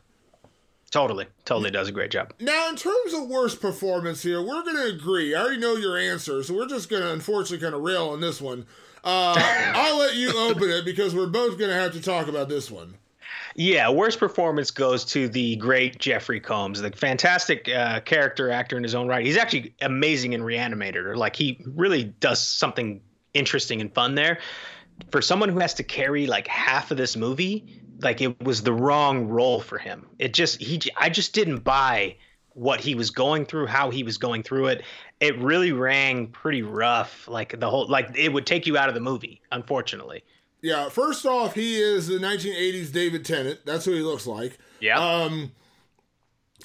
[0.91, 2.33] Totally, totally does a great job.
[2.41, 5.35] Now, in terms of worst performance here, we're going to agree.
[5.35, 8.21] I already know your answer, so we're just going to unfortunately kind of rail on
[8.21, 8.65] this one.
[9.05, 9.35] Uh,
[9.75, 12.71] I'll let you open it because we're both going to have to talk about this
[12.71, 12.95] one.
[13.57, 18.83] Yeah, worst performance goes to the great Jeffrey Combs, the fantastic uh, character actor in
[18.83, 19.25] his own right.
[19.25, 21.07] He's actually amazing in Reanimator.
[21.07, 23.01] Or like he really does something
[23.37, 24.39] interesting and fun there.
[25.11, 28.73] For someone who has to carry like half of this movie, like it was the
[28.73, 30.07] wrong role for him.
[30.19, 32.17] It just he I just didn't buy
[32.55, 34.83] what he was going through, how he was going through it.
[35.21, 37.29] It really rang pretty rough.
[37.29, 40.25] Like the whole like it would take you out of the movie, unfortunately.
[40.63, 43.61] Yeah, first off, he is the 1980s David Tennant.
[43.67, 44.59] That's who he looks like.
[44.81, 44.99] Yeah.
[44.99, 45.53] Um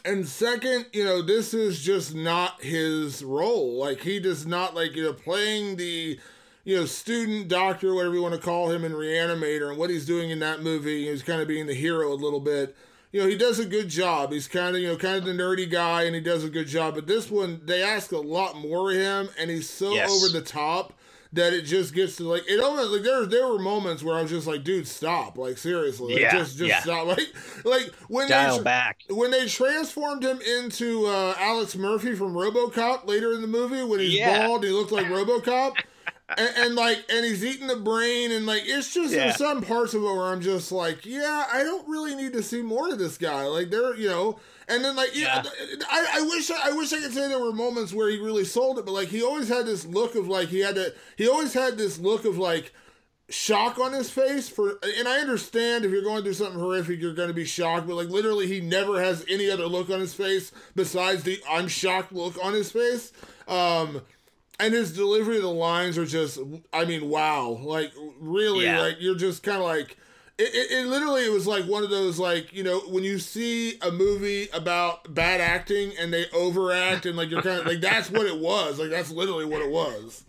[0.04, 3.78] and second, you know, this is just not his role.
[3.78, 6.20] Like he does not like you know playing the
[6.64, 10.06] you know, student, doctor, whatever you want to call him in Reanimator, and what he's
[10.06, 11.10] doing in that movie.
[11.10, 12.76] He's kind of being the hero a little bit.
[13.12, 14.32] You know, he does a good job.
[14.32, 16.68] He's kind of, you know, kind of the nerdy guy, and he does a good
[16.68, 16.96] job.
[16.96, 20.10] But this one, they ask a lot more of him, and he's so Yes.
[20.12, 20.94] over the top
[21.34, 24.22] that it just gets to like it almost like there there were moments where I
[24.22, 26.82] was just like, dude, stop, like seriously, like, Yeah, just just yeah.
[26.82, 27.28] stop, like
[27.64, 29.00] like when Dial they, back.
[29.10, 34.00] when they transformed him into uh, Alex Murphy from RoboCop later in the movie when
[34.02, 34.46] he's Yeah.
[34.46, 35.76] bald, he looked like RoboCop.
[36.38, 39.26] And, and like, and he's eating the brain, and like, it's just Yeah.
[39.26, 42.44] there's some parts of it where I'm just like, yeah, I don't really need to
[42.44, 43.46] see more of this guy.
[43.48, 45.44] Like, there, you know, and then like, yeah,
[45.90, 48.80] I, I wish I wish I could say there were moments where he really sold
[48.80, 51.54] it, but like, he always had this look of like he had to, he always
[51.54, 52.74] had this look of like
[53.30, 57.14] shock on his face for and I understand if you're going through something horrific you're
[57.14, 60.14] going to be shocked but like literally he never has any other look on his
[60.14, 63.14] face besides the I'm shocked look on his face
[63.48, 64.02] um
[64.62, 66.40] and his delivery of the lines are just
[66.72, 68.80] I mean wow like really Yeah.
[68.80, 69.98] like you're just kind of like
[70.38, 73.20] it, it, it literally it was like one of those like you know when you
[73.20, 77.82] see a movie about bad acting and they overact and like you're kind of like
[77.82, 80.24] that's what it was like that's literally what it was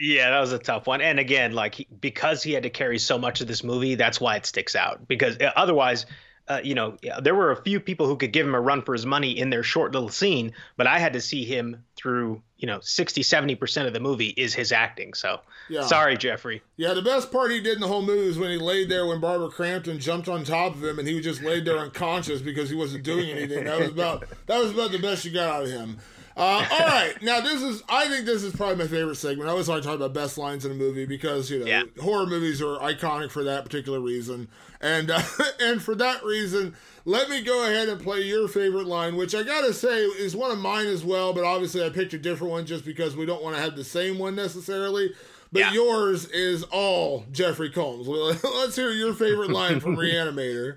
[0.00, 1.00] Yeah, that was a tough one.
[1.00, 4.20] And again, like he, because he had to carry so much of this movie, that's
[4.20, 5.08] why it sticks out.
[5.08, 6.06] Because uh, otherwise,
[6.48, 8.94] uh, you know, there were a few people who could give him a run for
[8.94, 12.66] his money in their short little scene, but I had to see him through, you
[12.66, 15.12] know, 60, 70% of the movie is his acting.
[15.14, 15.82] So Yeah.
[15.82, 16.62] sorry, Jeffrey.
[16.76, 19.06] Yeah, the best part he did in the whole movie was when he laid there
[19.06, 22.40] when Barbara Crampton jumped on top of him and he was just laid there unconscious
[22.40, 23.64] because he wasn't doing anything.
[23.64, 25.98] That was about that was about the best you got out of him.
[26.38, 29.48] Uh, all right, now this is I think this is probably my favorite segment.
[29.48, 31.82] I always like talking about best lines in a movie because you know Yeah.
[32.00, 34.46] horror movies are iconic for that particular reason,
[34.80, 35.20] and uh,
[35.60, 39.42] and for that reason, let me go ahead and play your favorite line, which I
[39.42, 41.32] gotta say is one of mine as well.
[41.32, 43.82] But obviously, I picked a different one just because we don't want to have the
[43.82, 45.12] same one necessarily.
[45.50, 45.72] But Yeah.
[45.72, 48.06] yours is all Jeffrey Combs.
[48.44, 50.76] Let's hear your favorite line from Reanimator.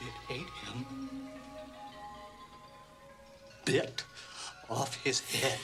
[0.00, 0.86] It ate him.
[3.66, 4.04] Bit
[4.74, 5.58] off his head.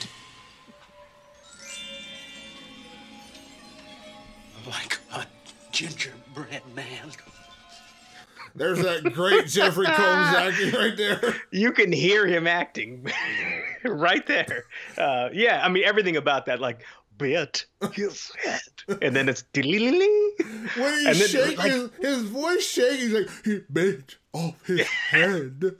[4.67, 5.25] Like a
[5.71, 7.11] gingerbread man.
[8.53, 9.97] There's that great Jeffrey Combs
[10.35, 11.35] acting right there.
[11.51, 13.07] You can hear him acting
[13.85, 14.65] right there.
[14.97, 16.85] Uh, yeah, I mean, everything about that, like,
[17.17, 18.61] bit his head.
[19.01, 19.43] And then it's
[20.75, 24.55] When he And then, shakes like- his, his voice shakes, he's like, he bit off
[24.65, 25.75] his head.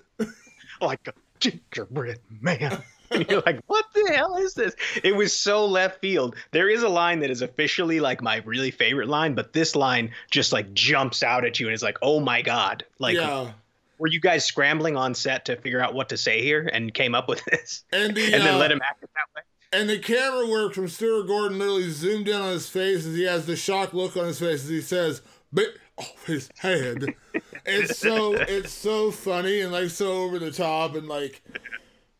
[0.80, 2.82] like a gingerbread man.
[3.22, 4.74] And you're like, what the hell is this?
[5.04, 6.36] It was so left field.
[6.52, 10.12] There is a line that is officially like my really favorite line, but this line
[10.30, 12.86] just like jumps out at you and it's like, oh my God.
[13.00, 13.52] Like, yeah.
[13.98, 17.14] were you guys scrambling on set to figure out what to say here and came
[17.14, 17.84] up with this?
[17.92, 19.42] And the And then uh, let him act it that way?
[19.74, 23.24] And the camera work from Stuart Gordon literally zoomed in on his face as he
[23.24, 25.22] has the shocked look on his face as he says,
[25.54, 27.16] "Bit off his head."
[27.66, 31.42] it's so it's so funny and like so over the top and like,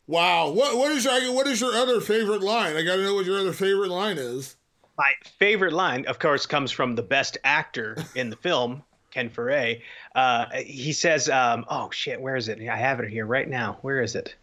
[0.06, 0.50] wow.
[0.50, 2.76] What what is your what is your other favorite line?
[2.76, 4.56] I got to know what your other favorite line is.
[4.98, 9.82] My favorite line, of course, comes from the best actor in the film, Ken Foray.
[10.14, 12.60] Uh, he says, um, "Oh shit, where is it?
[12.68, 13.78] I have it here right now.
[13.82, 14.34] Where is it?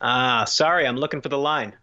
[0.00, 1.74] Ah, sorry, I'm looking for the line.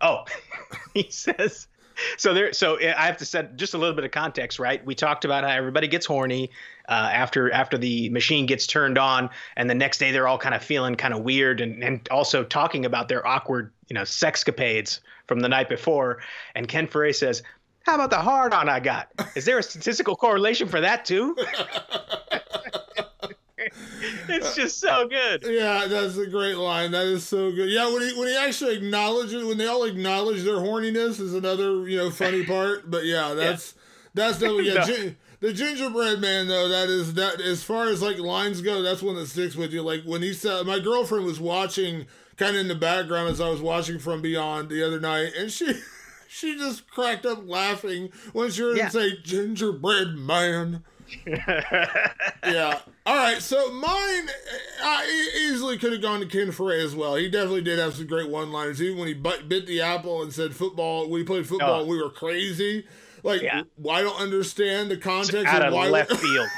[0.00, 0.24] Oh,
[0.94, 1.68] he says."
[2.16, 4.84] So there, so I have to set just a little bit of context, right?
[4.84, 6.50] We talked about how everybody gets horny
[6.88, 10.54] uh, after after the machine gets turned on, and the next day they're all kind
[10.54, 15.00] of feeling kind of weird, and and also talking about their awkward, you know, sexcapades
[15.26, 16.22] from the night before.
[16.54, 17.42] And Ken Foray says,
[17.82, 19.08] "How about the hard on I got?
[19.34, 21.36] Is there a statistical correlation for that too?"
[24.28, 25.44] it's uh, just so uh, good.
[25.46, 26.90] Yeah, that's a great line.
[26.92, 27.70] That is so good.
[27.70, 31.88] Yeah, when he when he actually acknowledges when they all acknowledge their horniness is another
[31.88, 32.90] you know funny part.
[32.90, 33.74] But yeah, that's
[34.14, 34.74] that's definitely yeah.
[34.74, 34.84] No.
[34.84, 39.02] gin- the gingerbread man though that is that as far as like lines go, that's
[39.02, 39.82] one that sticks with you.
[39.82, 43.48] Like when he said, my girlfriend was watching kind of in the background as I
[43.50, 45.74] was watching from Beyond the other night, and she.
[46.26, 48.86] She just cracked up laughing when she heard Yeah.
[48.86, 50.82] him say "gingerbread man."
[51.26, 52.78] yeah.
[53.06, 53.40] All right.
[53.40, 55.04] So mine, uh, I
[55.36, 57.14] e- easily could have gone to Ken Foray as well.
[57.16, 58.80] He definitely did have some great one-liners.
[58.82, 61.86] Even when he bit, bit the apple and said football, we played football, Oh.
[61.86, 62.86] we were crazy.
[63.22, 63.62] Like, Yeah.
[63.90, 65.88] I don't understand the context Out of of why.
[65.88, 66.48] left field,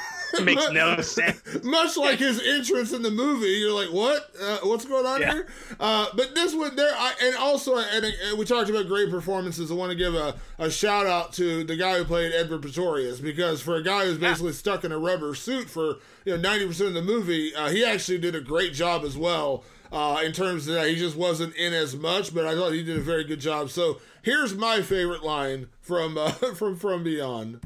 [0.42, 1.62] makes no sense.
[1.64, 4.30] Much like his entrance in the movie, you're like, "What?
[4.40, 5.32] Uh, what's going on Yeah.
[5.32, 5.46] here?"
[5.80, 9.70] Uh, but this one, there, I, and also, and, uh, we talked about great performances.
[9.70, 13.20] I want to give a, a shout out to the guy who played Edward Pretorius
[13.20, 16.66] because for a guy who's basically stuck in a rubber suit for you know ninety
[16.66, 19.64] percent of the movie, uh, he actually did a great job as well.
[19.92, 20.88] uh, in terms of that.
[20.88, 23.70] He just wasn't in as much, but I thought he did a very good job.
[23.70, 27.60] So here's my favorite line from uh, from From Beyond.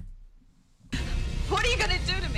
[1.48, 2.29] What are you gonna do to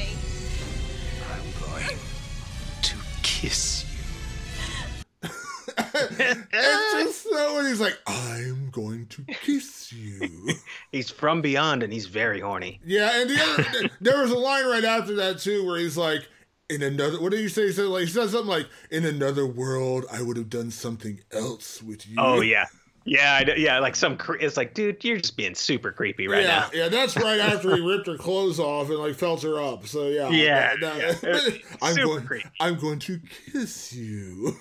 [6.54, 10.50] It's just so when he's like, "I'm going to kiss you."
[10.92, 12.80] He's from beyond and he's very horny.
[12.84, 16.28] Yeah, and the other, there was a line right after that too, where he's like,
[16.68, 17.66] "In another," what did you say?
[17.66, 21.20] He said like he said something like, "In another world, I would have done something
[21.32, 22.66] else with you." Oh yeah,
[23.06, 23.78] yeah, I yeah.
[23.78, 26.68] Like some, cre- it's like, dude, you're just being super creepy right yeah, now.
[26.74, 26.82] yeah.
[26.84, 29.86] Yeah, that's right after he ripped her clothes off and like felt her up.
[29.86, 31.58] So yeah, Yeah, that- that- yeah.
[31.80, 32.24] I'm going.
[32.26, 32.48] creepy.
[32.60, 33.18] I'm going to
[33.52, 34.56] kiss you.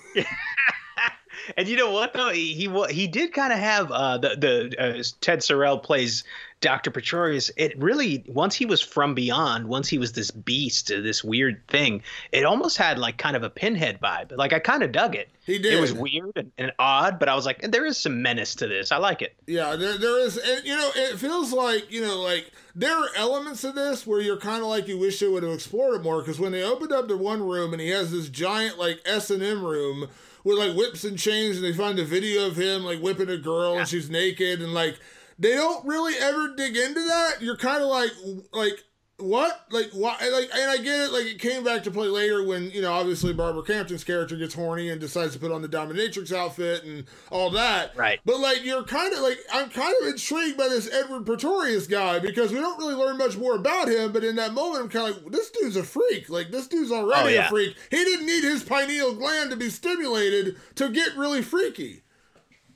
[1.56, 2.30] And you know what though?
[2.30, 6.24] He he, he did kind of have uh, the the uh, Ted Sorel plays
[6.62, 7.50] Doctor Pretorius.
[7.56, 11.66] It really once he was from beyond, once he was this beast, uh, this weird
[11.68, 12.02] thing.
[12.30, 14.34] It almost had like kind of a pinhead vibe.
[14.36, 15.28] Like I kind of dug it.
[15.44, 15.74] He did.
[15.74, 18.68] It was weird and, and odd, but I was like, there is some menace to
[18.68, 18.92] this.
[18.92, 19.34] I like it.
[19.46, 23.08] Yeah, there, there is, and you know, it feels like you know, like there are
[23.16, 26.02] elements of this where you're kind of like you wish they would have explored it
[26.02, 26.20] more.
[26.20, 29.30] Because when they opened up the one room and he has this giant like S
[29.30, 30.08] and M room
[30.44, 33.36] with like whips and chains, and they find a video of him like whipping a
[33.36, 34.98] girl and she's naked, and like
[35.38, 37.36] they don't really ever dig into that.
[37.40, 38.10] You're kind of like
[38.52, 38.84] like
[39.22, 39.64] what?
[39.70, 42.70] Like why like and I get it like it came back to play later when
[42.70, 46.32] you know obviously Barbara Crampton's character gets horny and decides to put on the dominatrix
[46.36, 47.96] outfit and all that.
[47.96, 48.20] Right.
[48.24, 52.18] but like you're kind of like I'm kind of intrigued by this Edward Pretorius guy
[52.18, 55.14] because we don't really learn much more about him but in that moment I'm kind
[55.14, 56.28] of like this dude's a freak.
[56.28, 57.46] Like this dude's already Oh, yeah.
[57.46, 57.76] a freak.
[57.90, 62.02] He didn't need his pineal gland to be stimulated to get really freaky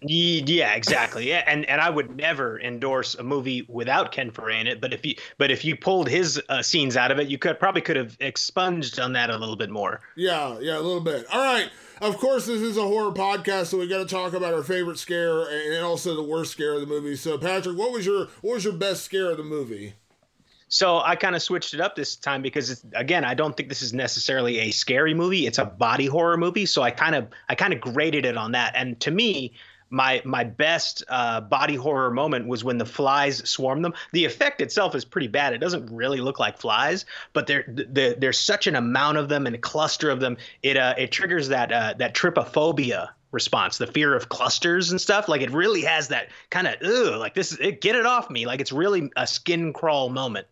[0.03, 1.29] Yeah, exactly.
[1.29, 4.81] Yeah, and and I would never endorse a movie without Ken Foree in it.
[4.81, 7.59] But if you but if you pulled his uh, scenes out of it, you could
[7.59, 10.01] probably could have expunged on that a little bit more.
[10.17, 11.27] Yeah, yeah, a little bit.
[11.33, 11.71] All right.
[12.03, 14.99] Of course, this is a horror podcast, so we got to talk about our favorite
[14.99, 17.17] scare and also the worst scare of the movie.
[17.17, 19.95] So, Patrick, what was your what was your best scare of the movie?
[20.69, 23.69] So I kind of switched it up this time because it's, again, I don't think
[23.69, 25.47] this is necessarily a scary movie.
[25.47, 26.67] It's a body horror movie.
[26.67, 28.75] So I kind of I kind of graded it on that.
[28.75, 29.55] And to me,
[29.91, 33.95] my my best uh, body horror moment was when the flies swarm them.
[34.13, 35.53] The effect itself is pretty bad.
[35.53, 39.55] It doesn't really look like flies, but there there's such an amount of them and
[39.55, 40.37] a cluster of them.
[40.63, 45.29] It uh, it triggers that uh, that trypophobia response, the fear of clusters and stuff.
[45.29, 47.53] Like it really has that kind of ugh, like this.
[47.61, 48.47] It, get it off me.
[48.47, 50.47] Like it's really a skin crawl moment.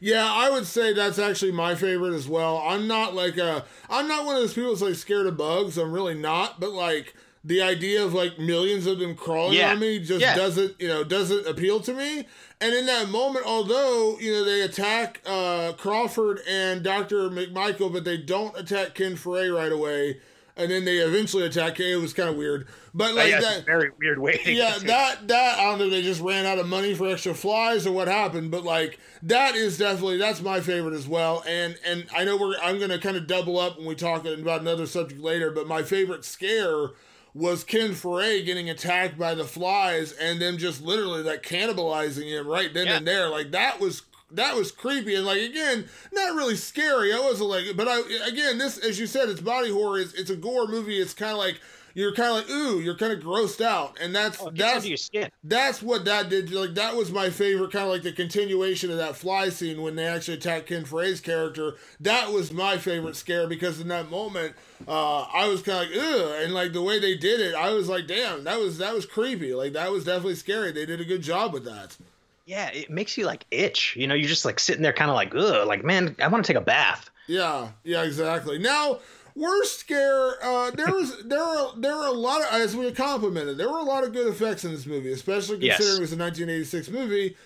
[0.00, 2.58] Yeah, I would say that's actually my favorite as well.
[2.58, 5.78] I'm not like a I'm not one of those people that's like scared of bugs.
[5.78, 9.72] I'm really not, but like the idea of like millions of them crawling Yeah.
[9.72, 10.36] on me just Yeah.
[10.36, 12.26] doesn't, you know, doesn't appeal to me.
[12.60, 17.28] And in that moment, although, you know, they attack uh Crawford and Dr.
[17.30, 20.20] McMichael, but they don't attack Ken Foree right away.
[20.54, 21.92] And then they eventually attack Kay.
[21.92, 22.68] It was kind of weird.
[22.92, 24.38] But like yeah, it's that a very weird way.
[24.44, 25.88] Yeah, that that I don't know.
[25.88, 29.56] They just ran out of money for extra flies or what happened, but like that
[29.56, 31.42] is definitely that's my favorite as well.
[31.48, 34.60] And and I know we're I'm gonna kind of double up when we talk about
[34.60, 35.50] another subject later.
[35.50, 36.90] But my favorite scare
[37.34, 42.46] was Ken Foree getting attacked by the flies and them just literally like cannibalizing him
[42.46, 42.96] right then Yeah.
[42.98, 43.28] and there.
[43.28, 47.12] Like that was that was creepy and like again not really scary.
[47.12, 49.98] I wasn't like, but I again this as you said it's body horror.
[50.00, 50.98] It's, it's a gore movie.
[51.00, 51.60] It's kind of like.
[51.94, 55.10] You're kind of like ooh, you're kind of grossed out, and that's Oh, that's
[55.44, 56.50] that's what that did.
[56.52, 59.96] Like that was my favorite, kind of like the continuation of that fly scene when
[59.96, 61.74] they actually attacked Ken Foree's character.
[62.00, 64.54] That was my favorite scare because in that moment,
[64.88, 67.70] uh, I was kind of like, ugh, and like the way they did it, I
[67.72, 69.54] was like, damn, that was that was creepy.
[69.54, 70.72] Like that was definitely scary.
[70.72, 71.96] They did a good job with that.
[72.44, 73.94] Yeah, it makes you like itch.
[73.96, 76.44] You know, you're just like sitting there, kind of like, ugh, like man, I want
[76.44, 77.08] to take a bath.
[77.28, 78.58] Yeah, yeah, exactly.
[78.58, 78.98] Now,
[79.34, 80.42] worst scare.
[80.42, 83.56] Uh, there was there are there are a lot of as we complimented.
[83.58, 85.76] There were a lot of good effects in this movie, especially Yes.
[85.76, 87.36] considering it was a 1986 movie.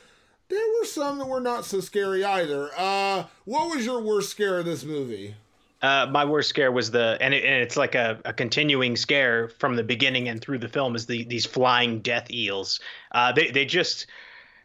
[0.49, 2.71] There were some that were not so scary either.
[2.77, 5.35] Uh, what was your worst scare of this movie?
[5.83, 9.49] Uh, my worst scare was the, and, it, and it's like a, a continuing scare
[9.49, 12.81] from the beginning and through the film is the these flying death eels.
[13.13, 14.07] Uh, they they just,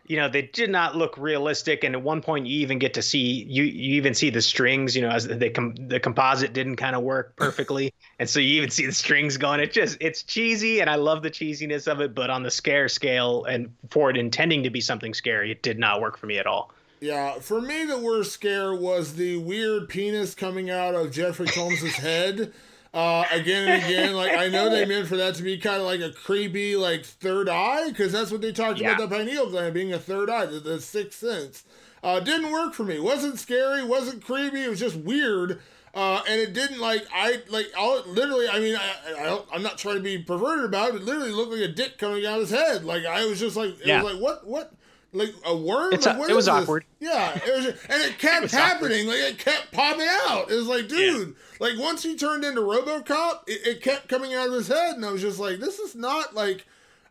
[0.06, 1.84] you know, they did not look realistic.
[1.84, 4.96] And at one point, you even get to see you you even see the strings.
[4.96, 8.58] You know, as they com- the composite didn't kind of work perfectly, and so you
[8.58, 9.60] even see the strings going.
[9.60, 12.16] It just it's cheesy, and I love the cheesiness of it.
[12.16, 15.80] But on the scare scale, and for it intending to be something scary, it did
[15.80, 16.72] not work for me at all.
[17.00, 21.96] Yeah, for me, the worst scare was the weird penis coming out of Jeffrey Combs's
[21.96, 22.54] head.
[22.94, 25.84] Uh, again and again, like I know they meant for that to be kind of
[25.88, 28.96] like a creepy, like third eye, because that's what they talked Yeah.
[28.96, 31.64] about the pineal gland being a third eye, the, the sixth sense.
[32.04, 33.00] Uh, didn't work for me.
[33.00, 34.64] wasn't scary, wasn't creepy.
[34.64, 35.60] It was just weird.
[35.94, 38.48] Uh, and it didn't like I like all literally.
[38.50, 40.94] I mean, I, I don't, I'm not trying to be perverted about it.
[40.94, 42.84] But literally looked like a dick coming out of his head.
[42.86, 44.02] Like I was just like, it Yeah.
[44.02, 44.74] was like what what
[45.14, 45.94] like a worm.
[45.94, 46.64] It's Like, a- what it was is this?
[46.64, 46.86] awkward.
[47.00, 48.92] Yeah, it was, and it kept was awkward.
[48.92, 49.08] happening.
[49.08, 50.50] Like it kept popping out.
[50.52, 54.48] It was like, dude, like once he turned into RoboCop, it, it kept coming out
[54.48, 56.66] of his head, and I was just like, this is not like,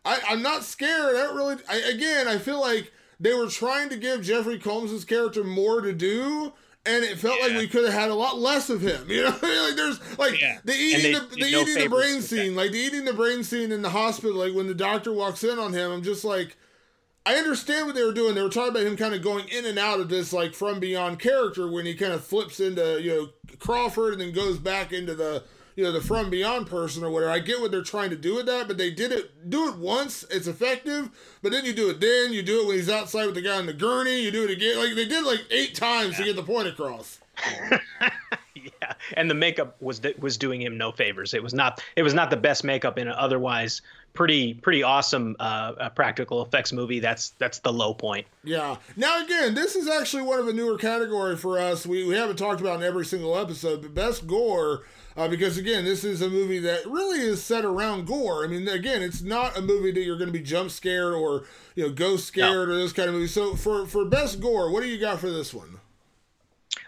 [0.05, 1.17] I, I'm not scared.
[1.17, 1.57] I don't really.
[1.69, 5.93] I, again, I feel like they were trying to give Jeffrey Combs' character more to
[5.93, 6.53] do.
[6.87, 9.29] And it felt like we could have had a lot less of him, you know.
[9.43, 10.61] like there's like Yeah.
[10.65, 13.05] the eating they the, did the no eating the brain with scene, like the eating
[13.05, 15.91] the brain scene in the hospital, like when the doctor walks in on him.
[15.91, 16.57] I'm just like,
[17.31, 18.35] I understand what they were doing.
[18.35, 20.81] They were talking about him kind of going in and out of this like from
[20.81, 23.29] beyond character when he kind of flips into you know
[23.61, 25.45] Crawford and then goes back into the
[25.77, 27.31] you know the from beyond person or whatever.
[27.31, 29.77] I get what they're trying to do with that, but they did it do it
[29.77, 31.09] once, it's effective.
[31.41, 33.59] But then you do it then you do it when he's outside with the guy
[33.59, 34.23] on the gurney.
[34.23, 37.21] You do it again, like they did like eight times to get the point across.
[38.91, 41.35] Yeah, and the makeup was was doing him no favors.
[41.35, 43.83] It was not it was not the best makeup in an otherwise
[44.13, 47.01] pretty pretty awesome uh, practical effects movie.
[47.01, 48.27] That's that's the low point.
[48.45, 48.77] Yeah.
[48.97, 51.87] Now again, this is actually one of a newer category for us.
[51.87, 54.83] We we haven't talked about in every single episode, but best gore.
[55.17, 58.45] Uh, because again, this is a movie that really is set around gore.
[58.45, 61.45] I mean, again, it's not a movie that you're going to be jump scared or
[61.75, 63.35] you know ghost scared or those kind of movies.
[63.35, 65.81] So for for best gore, what do you got for this one?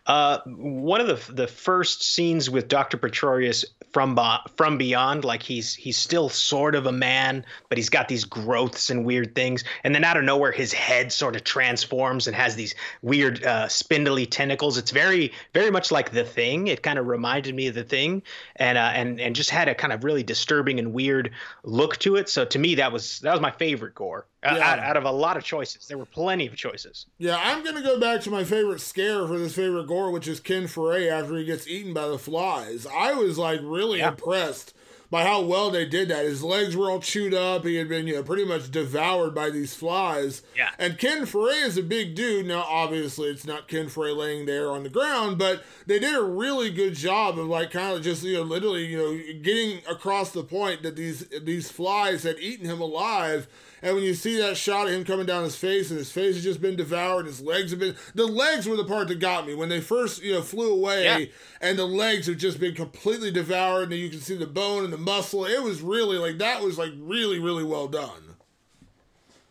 [0.07, 4.19] Uh, one of the the first scenes with Doctor Pretorius from
[4.57, 8.91] from beyond, like he's he's still sort of a man, but he's got these growths
[8.91, 12.57] and weird things, and then out of nowhere, his head sort of transforms and has
[12.57, 14.77] these weird uh, spindly tentacles.
[14.77, 16.67] It's very very much like the Thing.
[16.67, 18.23] It kind of reminded me of the Thing,
[18.57, 21.31] and uh, and and just had a kind of really disturbing and weird
[21.63, 22.29] look to it.
[22.29, 24.27] So to me, that was that was my favorite gore.
[24.45, 24.73] Uh, Yeah.
[24.73, 27.07] out, out of a lot of choices, there were plenty of choices.
[27.19, 30.41] Yeah, I'm gonna go back to my favorite scare for this favorite gore, which is
[30.41, 32.87] Ken Foree after he gets eaten by the flies.
[32.87, 34.09] I was like really Yeah.
[34.09, 34.75] impressed
[35.13, 36.25] by how well they did that.
[36.25, 37.67] His legs were all chewed up.
[37.67, 40.41] He had been, you know, pretty much devoured by these flies.
[40.57, 40.71] Yeah.
[40.79, 42.47] And Ken Foree is a big dude.
[42.47, 46.23] Now, obviously, it's not Ken Foree laying there on the ground, but they did a
[46.23, 50.31] really good job of like kind of just, you know, literally, you know, getting across
[50.33, 53.47] the point that these these flies had eaten him alive.
[53.85, 56.37] And when you see that shot of him coming down his face, and his face
[56.37, 59.45] has just been devoured, his legs have been the legs were the part that got
[59.47, 61.25] me when they first you know flew away, Yeah.
[61.61, 64.93] and the legs have just been completely devoured, and you can see the bone and
[64.93, 65.45] the muscle.
[65.45, 68.37] It was really like that was like really really well done.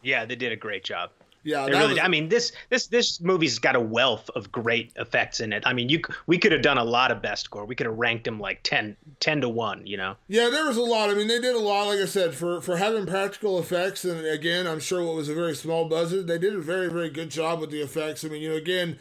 [0.02, 1.12] Yeah, they did a great job.
[1.44, 5.40] Yeah, really, was- I mean, this this this movie's got a wealth of great effects
[5.40, 5.64] in it.
[5.66, 7.66] I mean, you we could have done a lot of best score.
[7.66, 9.86] We could have ranked them like 10, 10 to one.
[9.88, 10.16] You know.
[10.28, 11.10] Yeah, there was a lot.
[11.10, 11.88] I mean, they did a lot.
[11.88, 15.36] Like I said, for for having practical effects, and again, I'm sure what was a
[15.36, 18.24] very small budget, they did a very very good job with the effects.
[18.24, 19.00] I mean, you know, again,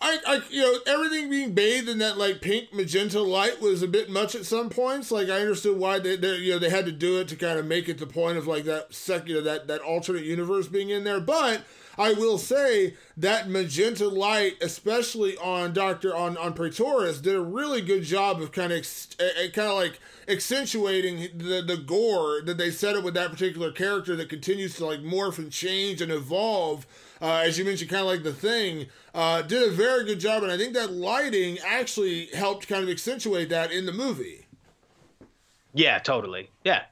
[0.00, 3.88] I, I you know everything being bathed in that like pink magenta light was a
[3.88, 5.10] bit much at some points.
[5.12, 7.58] Like I understood why they, they you know they had to do it to kind
[7.58, 10.68] of make it the point of like that second, you know that that alternate universe
[10.68, 11.64] being in there, but.
[11.98, 17.80] I will say that magenta light, especially on Doctor on on Pretorius, did a really
[17.80, 22.56] good job of kind of ex- uh, kind of like accentuating the the gore that
[22.56, 26.10] they set up with that particular character that continues to like morph and change and
[26.10, 26.86] evolve.
[27.20, 30.42] Uh, as you mentioned, kind of like the thing, uh, did a very good job,
[30.42, 34.46] and I think that lighting actually helped kind of accentuate that in the movie.
[35.72, 36.50] Yeah, totally.
[36.64, 36.82] Yeah.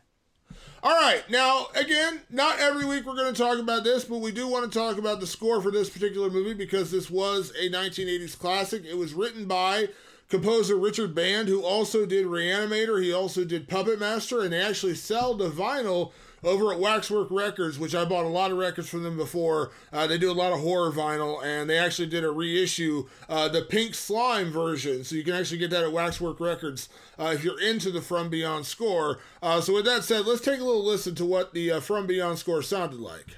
[0.83, 4.33] All right, now again, not every week we're going to talk about this, but we
[4.33, 7.69] do want to talk about the score for this particular movie because this was a
[7.69, 8.87] 1980s classic.
[8.87, 9.89] It was written by
[10.31, 13.03] composer Richard Band, who also did Reanimator.
[13.03, 16.13] He also did Puppet Master, and they actually sell the vinyl
[16.43, 19.71] over at Waxwork Records, which I bought a lot of records from them before.
[19.93, 23.49] Uh, they do a lot of horror vinyl, and they actually did a reissue, uh,
[23.49, 25.05] the Pink Slime version.
[25.05, 26.89] So you can actually get that at Waxwork Records
[27.19, 29.19] uh, if you're into the From Beyond score.
[29.43, 32.07] Uh, so with that said, let's take a little listen to what the uh, From
[32.07, 33.37] Beyond score sounded like.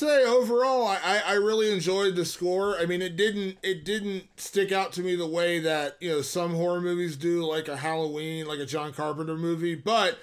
[0.00, 2.76] Say, overall, I, I, really enjoyed the score.
[2.78, 6.22] I mean, it didn't it didn't stick out to me the way that you know
[6.22, 10.18] some horror movies do, like a Halloween, like a John Carpenter movie, but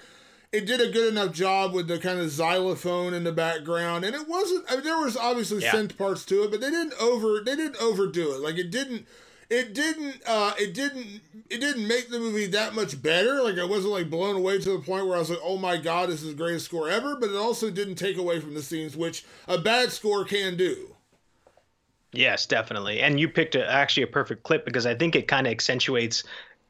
[0.52, 4.14] it did a good enough job with the kind of xylophone in the background, and
[4.14, 4.64] it wasn't.
[4.68, 5.72] I mean, there was obviously Yeah.
[5.72, 8.40] synth parts to it, but they didn't over they didn't overdo it.
[8.40, 9.06] Like it didn't
[9.50, 13.64] it didn't uh it didn't it didn't make the movie that much better like i
[13.64, 16.22] wasn't like blown away to the point where i was like oh my god this
[16.22, 19.24] is the greatest score ever but it also didn't take away from the scenes which
[19.46, 20.94] a bad score can do
[22.12, 23.00] Yes, definitely.
[23.00, 26.24] And you picked a, actually a perfect clip because I think it kind of accentuates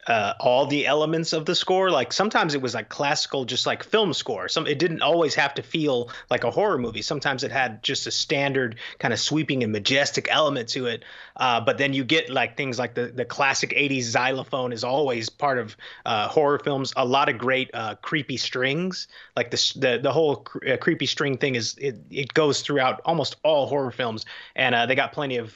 [0.06, 1.90] uh, all the elements of the score.
[1.90, 4.48] Like sometimes it was like classical, just like film score.
[4.48, 7.02] Some it didn't always have to feel like a horror movie.
[7.02, 11.04] Sometimes it had just a standard kind of sweeping and majestic element to it.
[11.36, 15.28] Uh, but then you get like things like the the classic '80s xylophone is always
[15.28, 15.76] part of
[16.06, 16.92] uh, horror films.
[16.96, 21.06] A lot of great uh, creepy strings, like the the the whole cr- uh, creepy
[21.06, 24.24] string thing is it it goes throughout almost all horror films,
[24.56, 25.54] and uh, they got plenty of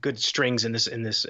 [0.00, 1.24] good strings in this in this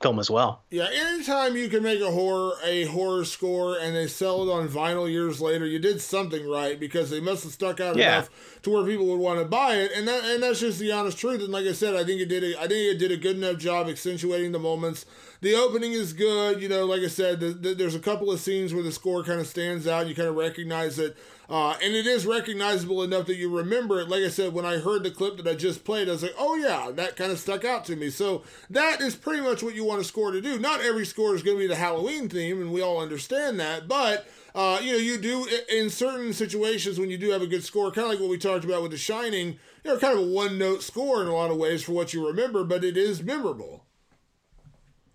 [0.00, 0.62] film as well.
[0.70, 4.68] Yeah, anytime you can make a horror a horror score and they sell it on
[4.68, 8.18] vinyl years later, you did something right because they must have stuck out yeah.
[8.18, 10.92] enough to where people would want to buy it, and that and that's just the
[10.92, 11.40] honest truth.
[11.40, 13.36] And like I said, I think it did a, I think it did a good
[13.36, 15.06] enough job accentuating the moments.
[15.40, 16.86] The opening is good, you know.
[16.86, 19.46] Like I said, the, the, there's a couple of scenes where the score kind of
[19.46, 20.06] stands out.
[20.06, 21.16] You kind of recognize it.
[21.48, 24.08] Uh, and it is recognizable enough that you remember it.
[24.08, 26.34] Like I said, when I heard the clip that I just played, I was like,
[26.38, 28.10] oh yeah, that kind of stuck out to me.
[28.10, 30.58] So that is pretty much what you want a score to do.
[30.58, 33.88] Not every score is going to be the Halloween theme, and we all understand that,
[33.88, 34.26] but.
[34.56, 37.90] Uh, you know, you do in certain situations when you do have a good score,
[37.90, 39.58] kind of like what we talked about with The Shining.
[39.82, 42.24] You know, kind of a one-note score in a lot of ways for what you
[42.24, 43.84] remember, but it is memorable.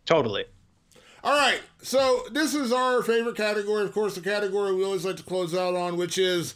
[0.06, 0.44] Totally.
[1.22, 3.84] All right, so this is our favorite category.
[3.84, 6.56] Of course, the category we always like to close out on, which is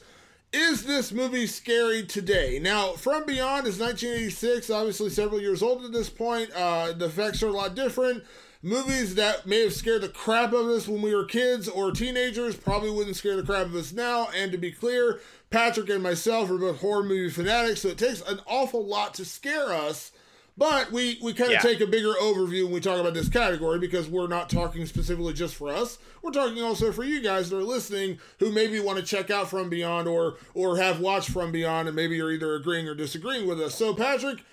[0.54, 2.60] Is this movie scary today?
[2.60, 6.50] Now, From Beyond is 1986, obviously several years old at this point.
[6.52, 8.24] Uh, the effects are a lot different.
[8.62, 11.92] Movies that may have scared the crap out of us when we were kids or
[11.92, 14.30] teenagers probably wouldn't scare the crap out of us now.
[14.34, 18.22] And to be clear, Patrick and myself are both horror movie fanatics, so it takes
[18.22, 20.14] an awful lot to scare us
[20.58, 21.60] but we, we kind of yeah.
[21.60, 25.34] take a bigger overview when we talk about this category because we're not talking specifically
[25.34, 25.98] just for us.
[26.22, 29.50] We're talking also for you guys that are listening who maybe want to check out
[29.50, 33.48] From Beyond or or have watched From Beyond and maybe you're either agreeing or disagreeing
[33.48, 33.76] with us.
[33.76, 34.44] So Patrick,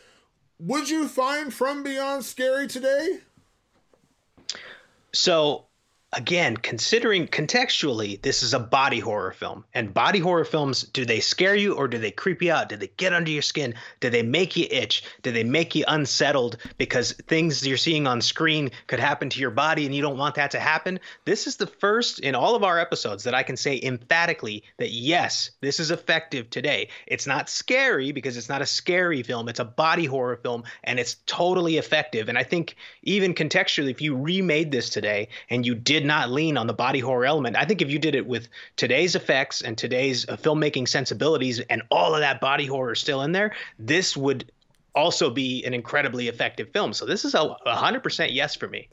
[0.58, 3.18] would you find From Beyond scary today?
[5.12, 5.66] So
[6.12, 9.64] again, considering contextually, this is a body horror film.
[9.74, 12.68] And body horror films, do they scare you or do they creep you out?
[12.68, 13.74] Do they get under your skin?
[14.00, 15.04] Do they make you itch?
[15.22, 19.50] Do they make you unsettled because things you're seeing on screen could happen to your
[19.50, 20.98] body and you don't want that to happen?
[21.24, 24.90] This is the first in all of our episodes that I can say emphatically that
[24.90, 26.88] yes, this is effective today.
[27.06, 30.98] It's not scary because it's not a scary film, it's a body horror film and
[30.98, 32.28] it's totally effective.
[32.28, 36.30] And I think even contextually, if you remade this today and you did did not
[36.30, 37.56] lean on the body horror element.
[37.56, 41.82] I think if you did it with today's effects and today's uh, filmmaking sensibilities and
[41.90, 44.50] all of that body horror still in there, this would
[44.94, 46.92] also be an incredibly effective film.
[46.92, 48.88] So this is a 100% yes for me.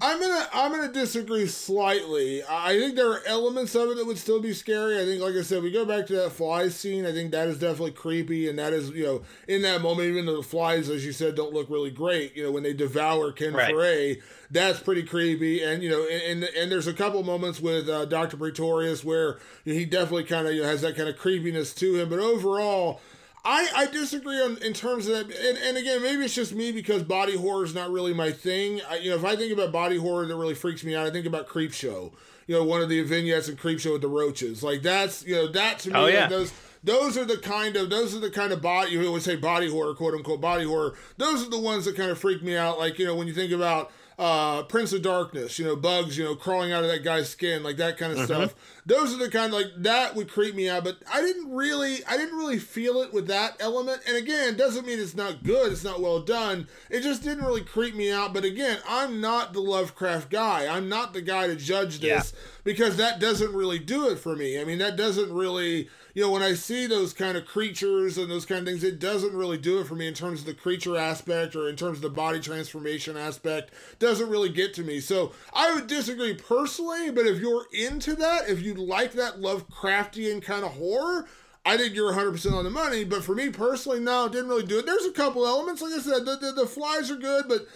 [0.00, 2.42] I'm gonna I'm gonna disagree slightly.
[2.48, 5.00] I think there are elements of it that would still be scary.
[5.00, 7.06] I think, like I said, we go back to that fly scene.
[7.06, 10.26] I think that is definitely creepy, and that is you know in that moment, even
[10.26, 12.36] though the flies, as you said, don't look really great.
[12.36, 14.18] You know when they devour Ken right.
[14.50, 15.62] That's pretty creepy.
[15.62, 19.84] And you know, and and, there's a couple moments with uh, Doctor Pretorius where he
[19.86, 22.10] definitely kind of you know, has that kind of creepiness to him.
[22.10, 23.00] But overall
[23.44, 26.70] I, I disagree on in terms of that, and, and again, maybe it's just me
[26.70, 28.80] because body horror is not really my thing.
[28.88, 31.10] I, you know, if I think about body horror that really freaks me out, I
[31.10, 32.12] think about Creepshow.
[32.46, 34.62] You know, one of the vignettes in Creepshow with the roaches.
[34.62, 35.94] Like that's you know that to me.
[35.96, 36.28] Oh, yeah.
[36.28, 36.52] Those
[36.84, 39.68] those are the kind of those are the kind of body you would say body
[39.68, 40.94] horror, quote unquote body horror.
[41.16, 42.78] Those are the ones that kind of freak me out.
[42.78, 43.90] Like you know when you think about
[44.22, 47.64] uh, Prince of Darkness, you know, bugs, you know, crawling out of that guy's skin,
[47.64, 48.26] like that kind of mm-hmm.
[48.26, 48.54] stuff.
[48.86, 52.04] Those are the kind of like that would creep me out, but I didn't really,
[52.04, 54.02] I didn't really feel it with that element.
[54.06, 56.68] And again, doesn't mean it's not good, it's not well done.
[56.88, 58.32] It just didn't really creep me out.
[58.32, 60.72] But again, I'm not the Lovecraft guy.
[60.72, 62.40] I'm not the guy to judge this yeah.
[62.62, 64.60] because that doesn't really do it for me.
[64.60, 68.30] I mean, that doesn't really you know, when I see those kind of creatures and
[68.30, 70.54] those kind of things, it doesn't really do it for me in terms of the
[70.54, 73.70] creature aspect or in terms of the body transformation aspect.
[73.98, 75.00] Doesn't really get to me.
[75.00, 80.42] So I would disagree personally, but if you're into that, if you like that Lovecraftian
[80.42, 81.26] kind of horror,
[81.64, 83.04] I think you're 100% on the money.
[83.04, 84.86] But for me personally, no, didn't really do it.
[84.86, 85.80] There's a couple elements.
[85.80, 87.66] Like I said, the, the, the flies are good, but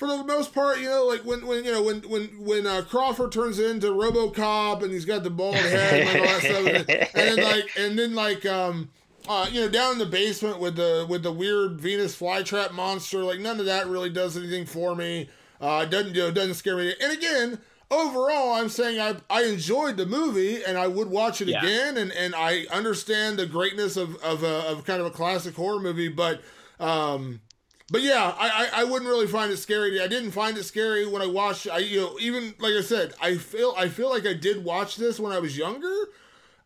[0.00, 2.80] for the most part, you know, like when, when you know when when when uh,
[2.88, 7.38] Crawford turns into RoboCop and he's got the bald head and all that stuff, and,
[7.38, 8.88] then like and then like um
[9.28, 13.22] uh you know down in the basement with the with the weird Venus flytrap monster,
[13.22, 15.28] like none of that really does anything for me.
[15.60, 16.94] Uh, doesn't you know doesn't scare me.
[16.98, 17.58] And again,
[17.90, 21.62] overall, I'm saying I I enjoyed the movie and I would watch it yeah.
[21.62, 25.56] again, and and I understand the greatness of of a, of kind of a classic
[25.56, 26.40] horror movie, but
[26.78, 27.42] um
[27.90, 30.00] but yeah, I, I, I wouldn't really find it scary.
[30.00, 31.68] I didn't find it scary when I watched.
[31.68, 34.96] I you know even like I said, I feel I feel like I did watch
[34.96, 35.94] this when I was younger,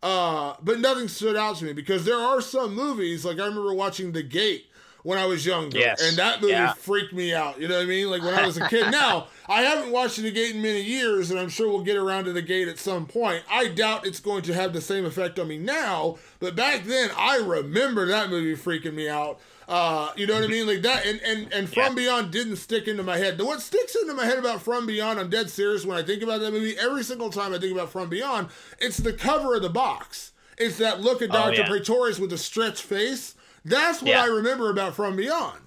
[0.03, 3.73] uh, but nothing stood out to me because there are some movies like I remember
[3.73, 4.67] watching The Gate
[5.03, 6.01] when I was younger, Yes.
[6.01, 6.73] and that movie Yeah.
[6.73, 7.59] freaked me out.
[7.61, 8.09] You know what I mean?
[8.09, 8.89] Like when I was a kid.
[8.91, 12.23] now I haven't watched The Gate in many years, and I'm sure we'll get around
[12.25, 13.43] to The Gate at some point.
[13.49, 17.11] I doubt it's going to have the same effect on me now, but back then
[17.15, 19.39] I remember that movie freaking me out.
[19.67, 20.67] Uh, you know what I mean?
[20.67, 21.95] Like that, and and and From Yeah.
[21.95, 23.37] Beyond didn't stick into my head.
[23.37, 26.21] The what sticks into my head about From Beyond, I'm dead serious when I think
[26.21, 26.77] about that movie.
[26.77, 28.49] Every single time I think about From Beyond,
[28.79, 30.33] it's the cover of the box.
[30.57, 31.67] It's that look at Oh, Doctor yeah.
[31.67, 33.35] Pretorius with the stretched face.
[33.65, 34.21] That's what Yeah.
[34.23, 35.59] I remember about From Beyond.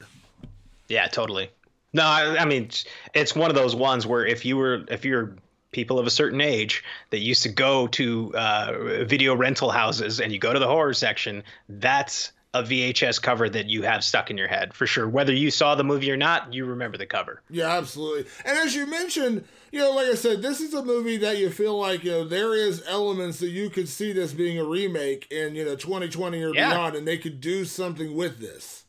[0.88, 1.50] Yeah, totally.
[1.92, 2.84] No, I, I mean it's-
[3.14, 5.34] it's one of those ones where if you were if you're
[5.72, 10.32] people of a certain age that used to go to uh, video rental houses and
[10.32, 14.36] you go to the horror section, that's a VHS cover that you have stuck in
[14.38, 15.08] your head for sure.
[15.08, 17.42] Whether you saw the movie or not, you remember the cover.
[17.50, 18.30] Yeah, absolutely.
[18.44, 21.50] And as you mentioned, you know, like I said, this is a movie that you
[21.50, 25.30] feel like you know there is elements that you could see this being a remake
[25.30, 26.70] in you know 2020 or Yeah.
[26.70, 28.84] beyond, and they could do something with this.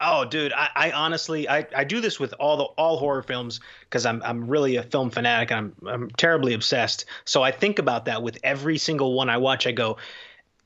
[0.00, 3.58] Oh, dude, I, I honestly I, I do this with all the all horror films
[3.80, 5.50] because I'm I'm really a film fanatic.
[5.50, 7.04] I'm I'm terribly obsessed.
[7.24, 9.66] So I think about that with every single one I watch.
[9.66, 9.96] I go,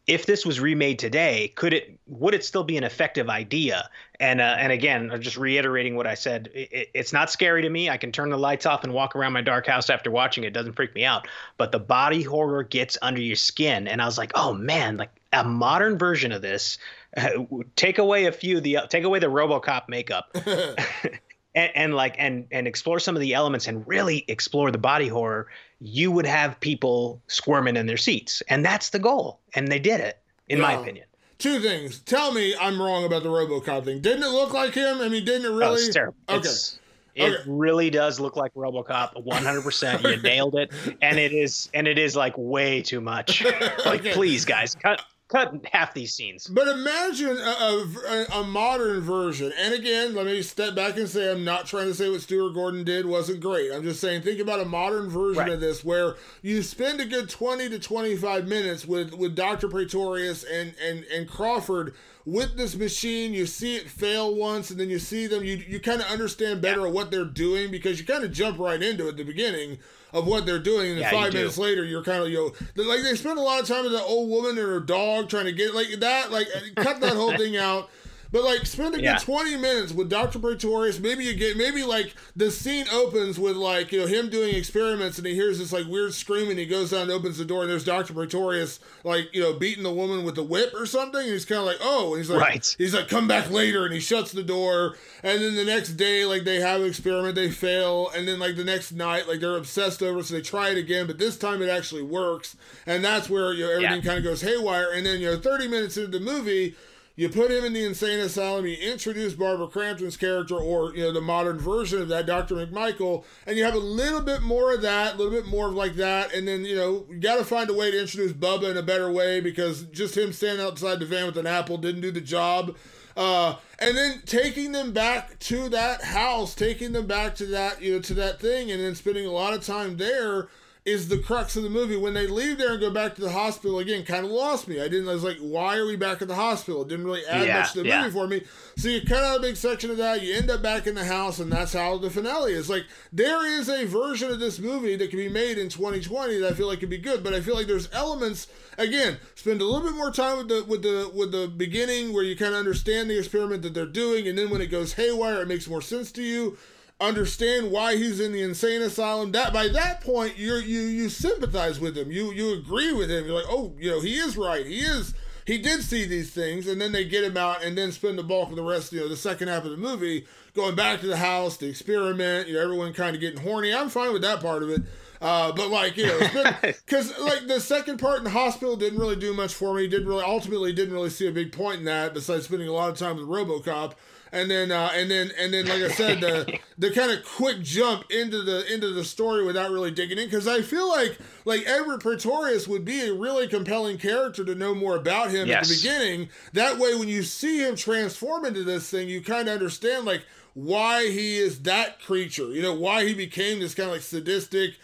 [0.07, 3.89] if this was remade today, could it would it still be an effective idea?
[4.19, 6.51] And uh, and again, I'm just reiterating what I said.
[6.55, 7.89] It, it- it's not scary to me.
[7.89, 10.49] I can turn the lights off and walk around my dark house after watching it.
[10.49, 11.29] It doesn't freak me out.
[11.57, 15.11] But the body horror gets under your skin, and I was like, oh man, like
[15.33, 16.79] a modern version of this.
[17.77, 20.35] take away a few of the take away the RoboCop makeup.
[21.55, 25.09] And, and like and and explore some of the elements and really explore the body
[25.09, 25.49] horror
[25.85, 30.01] you would have people squirming in their seats and that's the goal and they did
[30.01, 30.19] it
[30.49, 31.05] in my opinion
[31.39, 31.99] Two things.
[32.03, 34.01] Tell me I'm wrong about the RoboCop thing.
[34.01, 35.01] Didn't it look like him?
[35.01, 35.83] I mean, didn't it Oh, really?
[35.83, 36.15] it's terrible.
[36.29, 36.39] Okay.
[36.39, 36.79] It's,
[37.17, 37.43] it Okay.
[37.49, 40.03] really does look like RoboCop 100%.
[40.03, 40.73] You nailed it.
[41.03, 43.45] And it is and it is like way too much.
[43.85, 44.13] Like Okay.
[44.13, 45.03] please guys, cut
[45.33, 46.47] cut half these scenes.
[46.47, 49.53] But imagine a, a, a modern version.
[49.59, 52.53] And again, let me step back and say I'm not trying to say what Stuart
[52.53, 53.73] Gordon did wasn't great.
[53.73, 55.53] I'm just saying think about a modern version Right.
[55.53, 59.69] of this where you spend a good 20 to 25 minutes with, with Dr.
[59.69, 61.95] Pretorius and, and, and Crawford
[62.27, 63.33] with this machine.
[63.33, 65.43] You see it fail once and then you see them.
[65.43, 68.83] You, you kind of understand better what they're doing because you kind of jump right
[68.83, 69.79] into it at the beginning
[70.13, 70.91] of what they're doing.
[70.91, 71.39] And then Yeah, five do.
[71.39, 73.93] minutes later, you're kind of, you know, like they spend a lot of time with
[73.93, 77.37] that old woman and her dog trying to get like that, like cut that whole
[77.37, 77.89] thing out.
[78.33, 79.19] But like spend a good Yeah.
[79.19, 80.39] twenty minutes with Dr.
[80.39, 80.99] Pretorius.
[80.99, 85.19] Maybe you get maybe like the scene opens with like you know him doing experiments
[85.19, 86.57] and he hears this like weird screaming.
[86.57, 88.15] He goes down and opens the door and there's Dr.
[88.15, 91.21] Pretorius like you know beating the woman with the whip or something.
[91.21, 92.75] And he's kind of like oh, and he's like Right.
[92.79, 94.97] he's like come back later and he shuts the door.
[95.23, 98.57] And then the next day like they have an experiment, they fail, and then like
[98.57, 101.37] the next night like they're obsessed over, it, so they try it again, but this
[101.37, 102.57] time it actually works.
[102.87, 104.09] And that's where you know everything Yeah.
[104.09, 104.91] kind of goes haywire.
[104.91, 106.75] And then you know thirty minutes into the movie.
[107.15, 108.67] You put him in the insane asylum.
[108.67, 113.25] You introduce Barbara Crampton's character, or you know the modern version of that, Doctor McMichael,
[113.47, 115.95] and you have a little bit more of that, a little bit more of like
[115.97, 118.77] that, and then you know you got to find a way to introduce Bubba in
[118.79, 122.11] a better way because just him standing outside the van with an apple didn't do
[122.11, 122.77] the job.
[123.15, 127.93] Uh, and then taking them back to that house, taking them back to that you
[127.93, 130.49] know to that thing, and then spending a lot of time there
[130.85, 131.97] is the crux of the movie.
[131.97, 134.81] When they leave there and go back to the hospital again, kind of lost me.
[134.81, 135.09] I didn't.
[135.09, 136.83] I was like, why are we back at the hospital?
[136.83, 138.01] It didn't really add Yeah, much to the yeah.
[138.03, 138.43] movie for me.
[138.77, 140.23] So you cut out a big section of that.
[140.23, 142.69] You end up back in the house, and that's how the finale is.
[142.69, 146.51] Like there is a version of this movie that can be made in 2020 that
[146.53, 148.49] I feel like could be good, but I feel like there's elements.
[148.77, 152.25] Again, spend a little bit more time with the with the with the beginning where
[152.25, 155.43] you kind of understand the experiment that they're doing, and then when it goes haywire,
[155.43, 156.59] it makes more sense to you
[157.01, 159.33] understand why he's in the insane asylum.
[159.33, 162.11] That by that point you're you you sympathize with him.
[162.11, 163.27] You you agree with him.
[163.27, 164.67] You're like oh you know he is right.
[164.67, 165.15] He is
[165.47, 166.67] he did see these things.
[166.67, 169.01] And then they get him out and then spend the bulk of the rest you
[169.01, 172.55] know the second half of the movie going back to the house the experiment you
[172.55, 173.75] know everyone kind of getting horny.
[173.75, 174.83] I'm fine with that part of it.
[175.23, 176.19] Uh, but like you know,
[176.63, 179.87] because like the second part in the hospital didn't really do much for me.
[179.87, 182.91] Didn't really ultimately didn't really see a big point in that besides spending a lot
[182.91, 183.93] of time with RoboCop.
[184.33, 187.61] And then uh, and then and then like I said, the the kind of quick
[187.61, 191.67] jump into the into the story without really digging in because I feel like like
[191.67, 195.75] Edward Pretorius would be a really compelling character to know more about him at the
[195.77, 196.31] beginning.
[196.55, 200.25] That way, when you see him transform into this thing, you kind of understand like
[200.55, 202.51] why he is that creature.
[202.51, 204.77] You know why he became this kind of like sadistic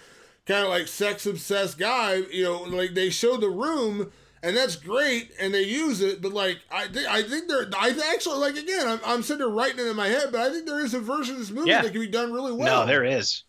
[0.48, 4.10] kind of like sex obsessed guy, you know, like they show the room
[4.42, 6.20] and that's great, and they use it.
[6.22, 9.48] But like, I think I think there, I actually like again, I'm, I'm sitting there
[9.48, 11.70] writing it in my head, but I think there is a version of this movie
[11.70, 11.82] Yeah.
[11.82, 12.80] that can be done really well.
[12.82, 13.44] No, there is.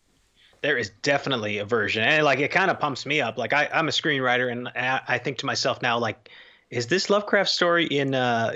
[0.62, 3.38] There is definitely a version, and like it kind of pumps me up.
[3.38, 6.30] Like I, I'm a screenwriter, and I, I think to myself now, like,
[6.70, 8.54] is this Lovecraft story in uh,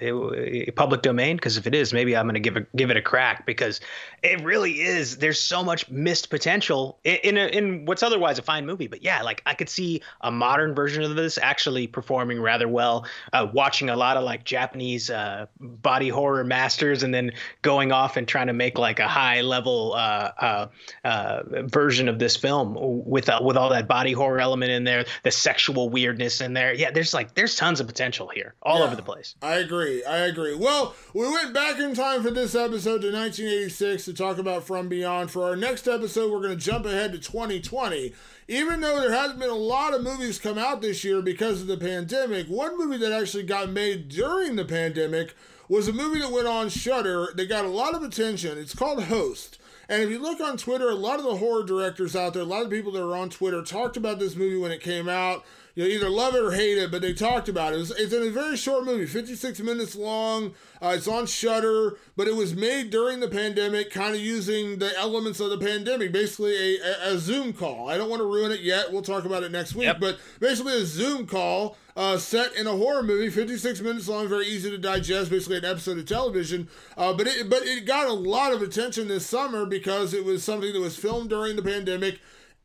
[0.76, 1.38] public domain?
[1.38, 3.80] Because if it is, maybe I'm going to give it give it a crack because
[4.24, 5.18] it really is.
[5.18, 8.88] There's so much missed potential in in, a, in what's otherwise a fine movie.
[8.88, 13.06] But yeah, like I could see a modern version of this actually performing rather well.
[13.34, 18.18] Uh, watching a lot of like Japanese uh, body horror masters, and then going off
[18.18, 20.68] and trying to make like a high level uh, uh,
[21.04, 25.06] uh, version of this film with uh, with all that body horror element in there,
[25.24, 26.74] the sexual weirdness in there.
[26.74, 28.86] Yeah, there's like there's tons of potential here, all Yeah.
[28.86, 29.36] over the place.
[29.42, 30.04] I agree.
[30.06, 30.56] I agree.
[30.56, 35.32] Well, we went back in time for this episode to 1986 talk about From Beyond.
[35.32, 38.14] For our next episode, we're going to jump ahead to 2020.
[38.48, 41.68] Even though there hasn't been a lot of movies come out this year because of
[41.68, 45.36] the pandemic, one movie that actually got made during the pandemic
[45.68, 48.58] was a movie that went on Shudder that got a lot of attention.
[48.58, 49.58] It's called Host.
[49.90, 52.46] And if you look on Twitter, a lot of the horror directors out there, a
[52.46, 55.46] lot of people that are on Twitter talked about this movie when it came out.
[55.76, 57.78] You either love it or hate it, but they talked about it.
[57.78, 60.54] It was, it's in a very short movie, 56 minutes long.
[60.80, 64.96] Uh, it's on Shudder, but it was made during the pandemic, kind of using the
[65.00, 67.90] elements of the pandemic, basically a, a, a Zoom call.
[67.90, 68.92] I don't want to ruin it yet.
[68.94, 70.00] We'll talk about it next week, Yep.
[70.00, 74.46] but basically a Zoom call uh, set in a horror movie, 56 minutes long, very
[74.46, 76.68] easy to digest, basically an episode of television.
[76.96, 80.44] Uh, but it, but it got a lot of attention this summer because it was
[80.44, 82.20] something that was filmed during the pandemic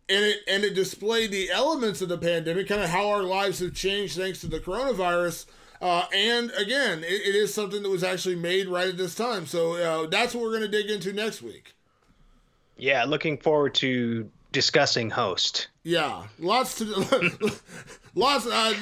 [0.08, 3.58] and it and it displayed the elements of the pandemic, kind of how our lives
[3.60, 5.46] have changed thanks to the coronavirus.
[5.80, 9.46] Uh, and again, it, it is something that was actually made right at this time.
[9.46, 11.74] So uh, that's what we're going to dig into next week.
[12.76, 15.68] Yeah, looking forward to discussing Host.
[15.88, 16.84] Yeah, lots to
[18.14, 18.46] lots.
[18.46, 18.74] Uh,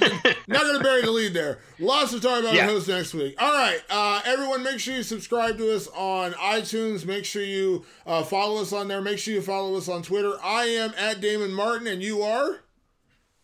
[0.49, 1.61] not going to bury the lead there.
[1.79, 2.67] Lots to talk about Yeah.
[2.67, 3.41] host next week.
[3.41, 7.07] All right, uh, everyone, make sure you subscribe to us on iTunes.
[7.07, 9.01] Make sure you uh, follow us on there.
[9.01, 10.33] Make sure you follow us on Twitter.
[10.43, 12.63] I am at Damon Martin, and you are.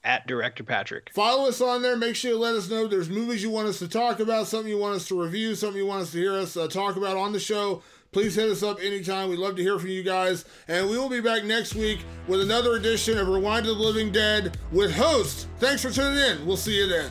[0.02, 1.10] At Director Patrick.
[1.14, 1.96] Follow us on there.
[1.96, 4.48] Make sure you let us know if there's movies you want us to talk about,
[4.48, 6.96] something you want us to review, something you want us to hear us uh, talk
[6.96, 7.84] about on the show.
[8.12, 9.30] Please hit us up anytime.
[9.30, 10.44] We'd love to hear from you guys.
[10.68, 14.12] And we will be back next week with another edition of Rewind to the Living
[14.12, 15.48] Dead with host.
[15.58, 16.46] Thanks for tuning in.
[16.46, 17.10] We'll see you then.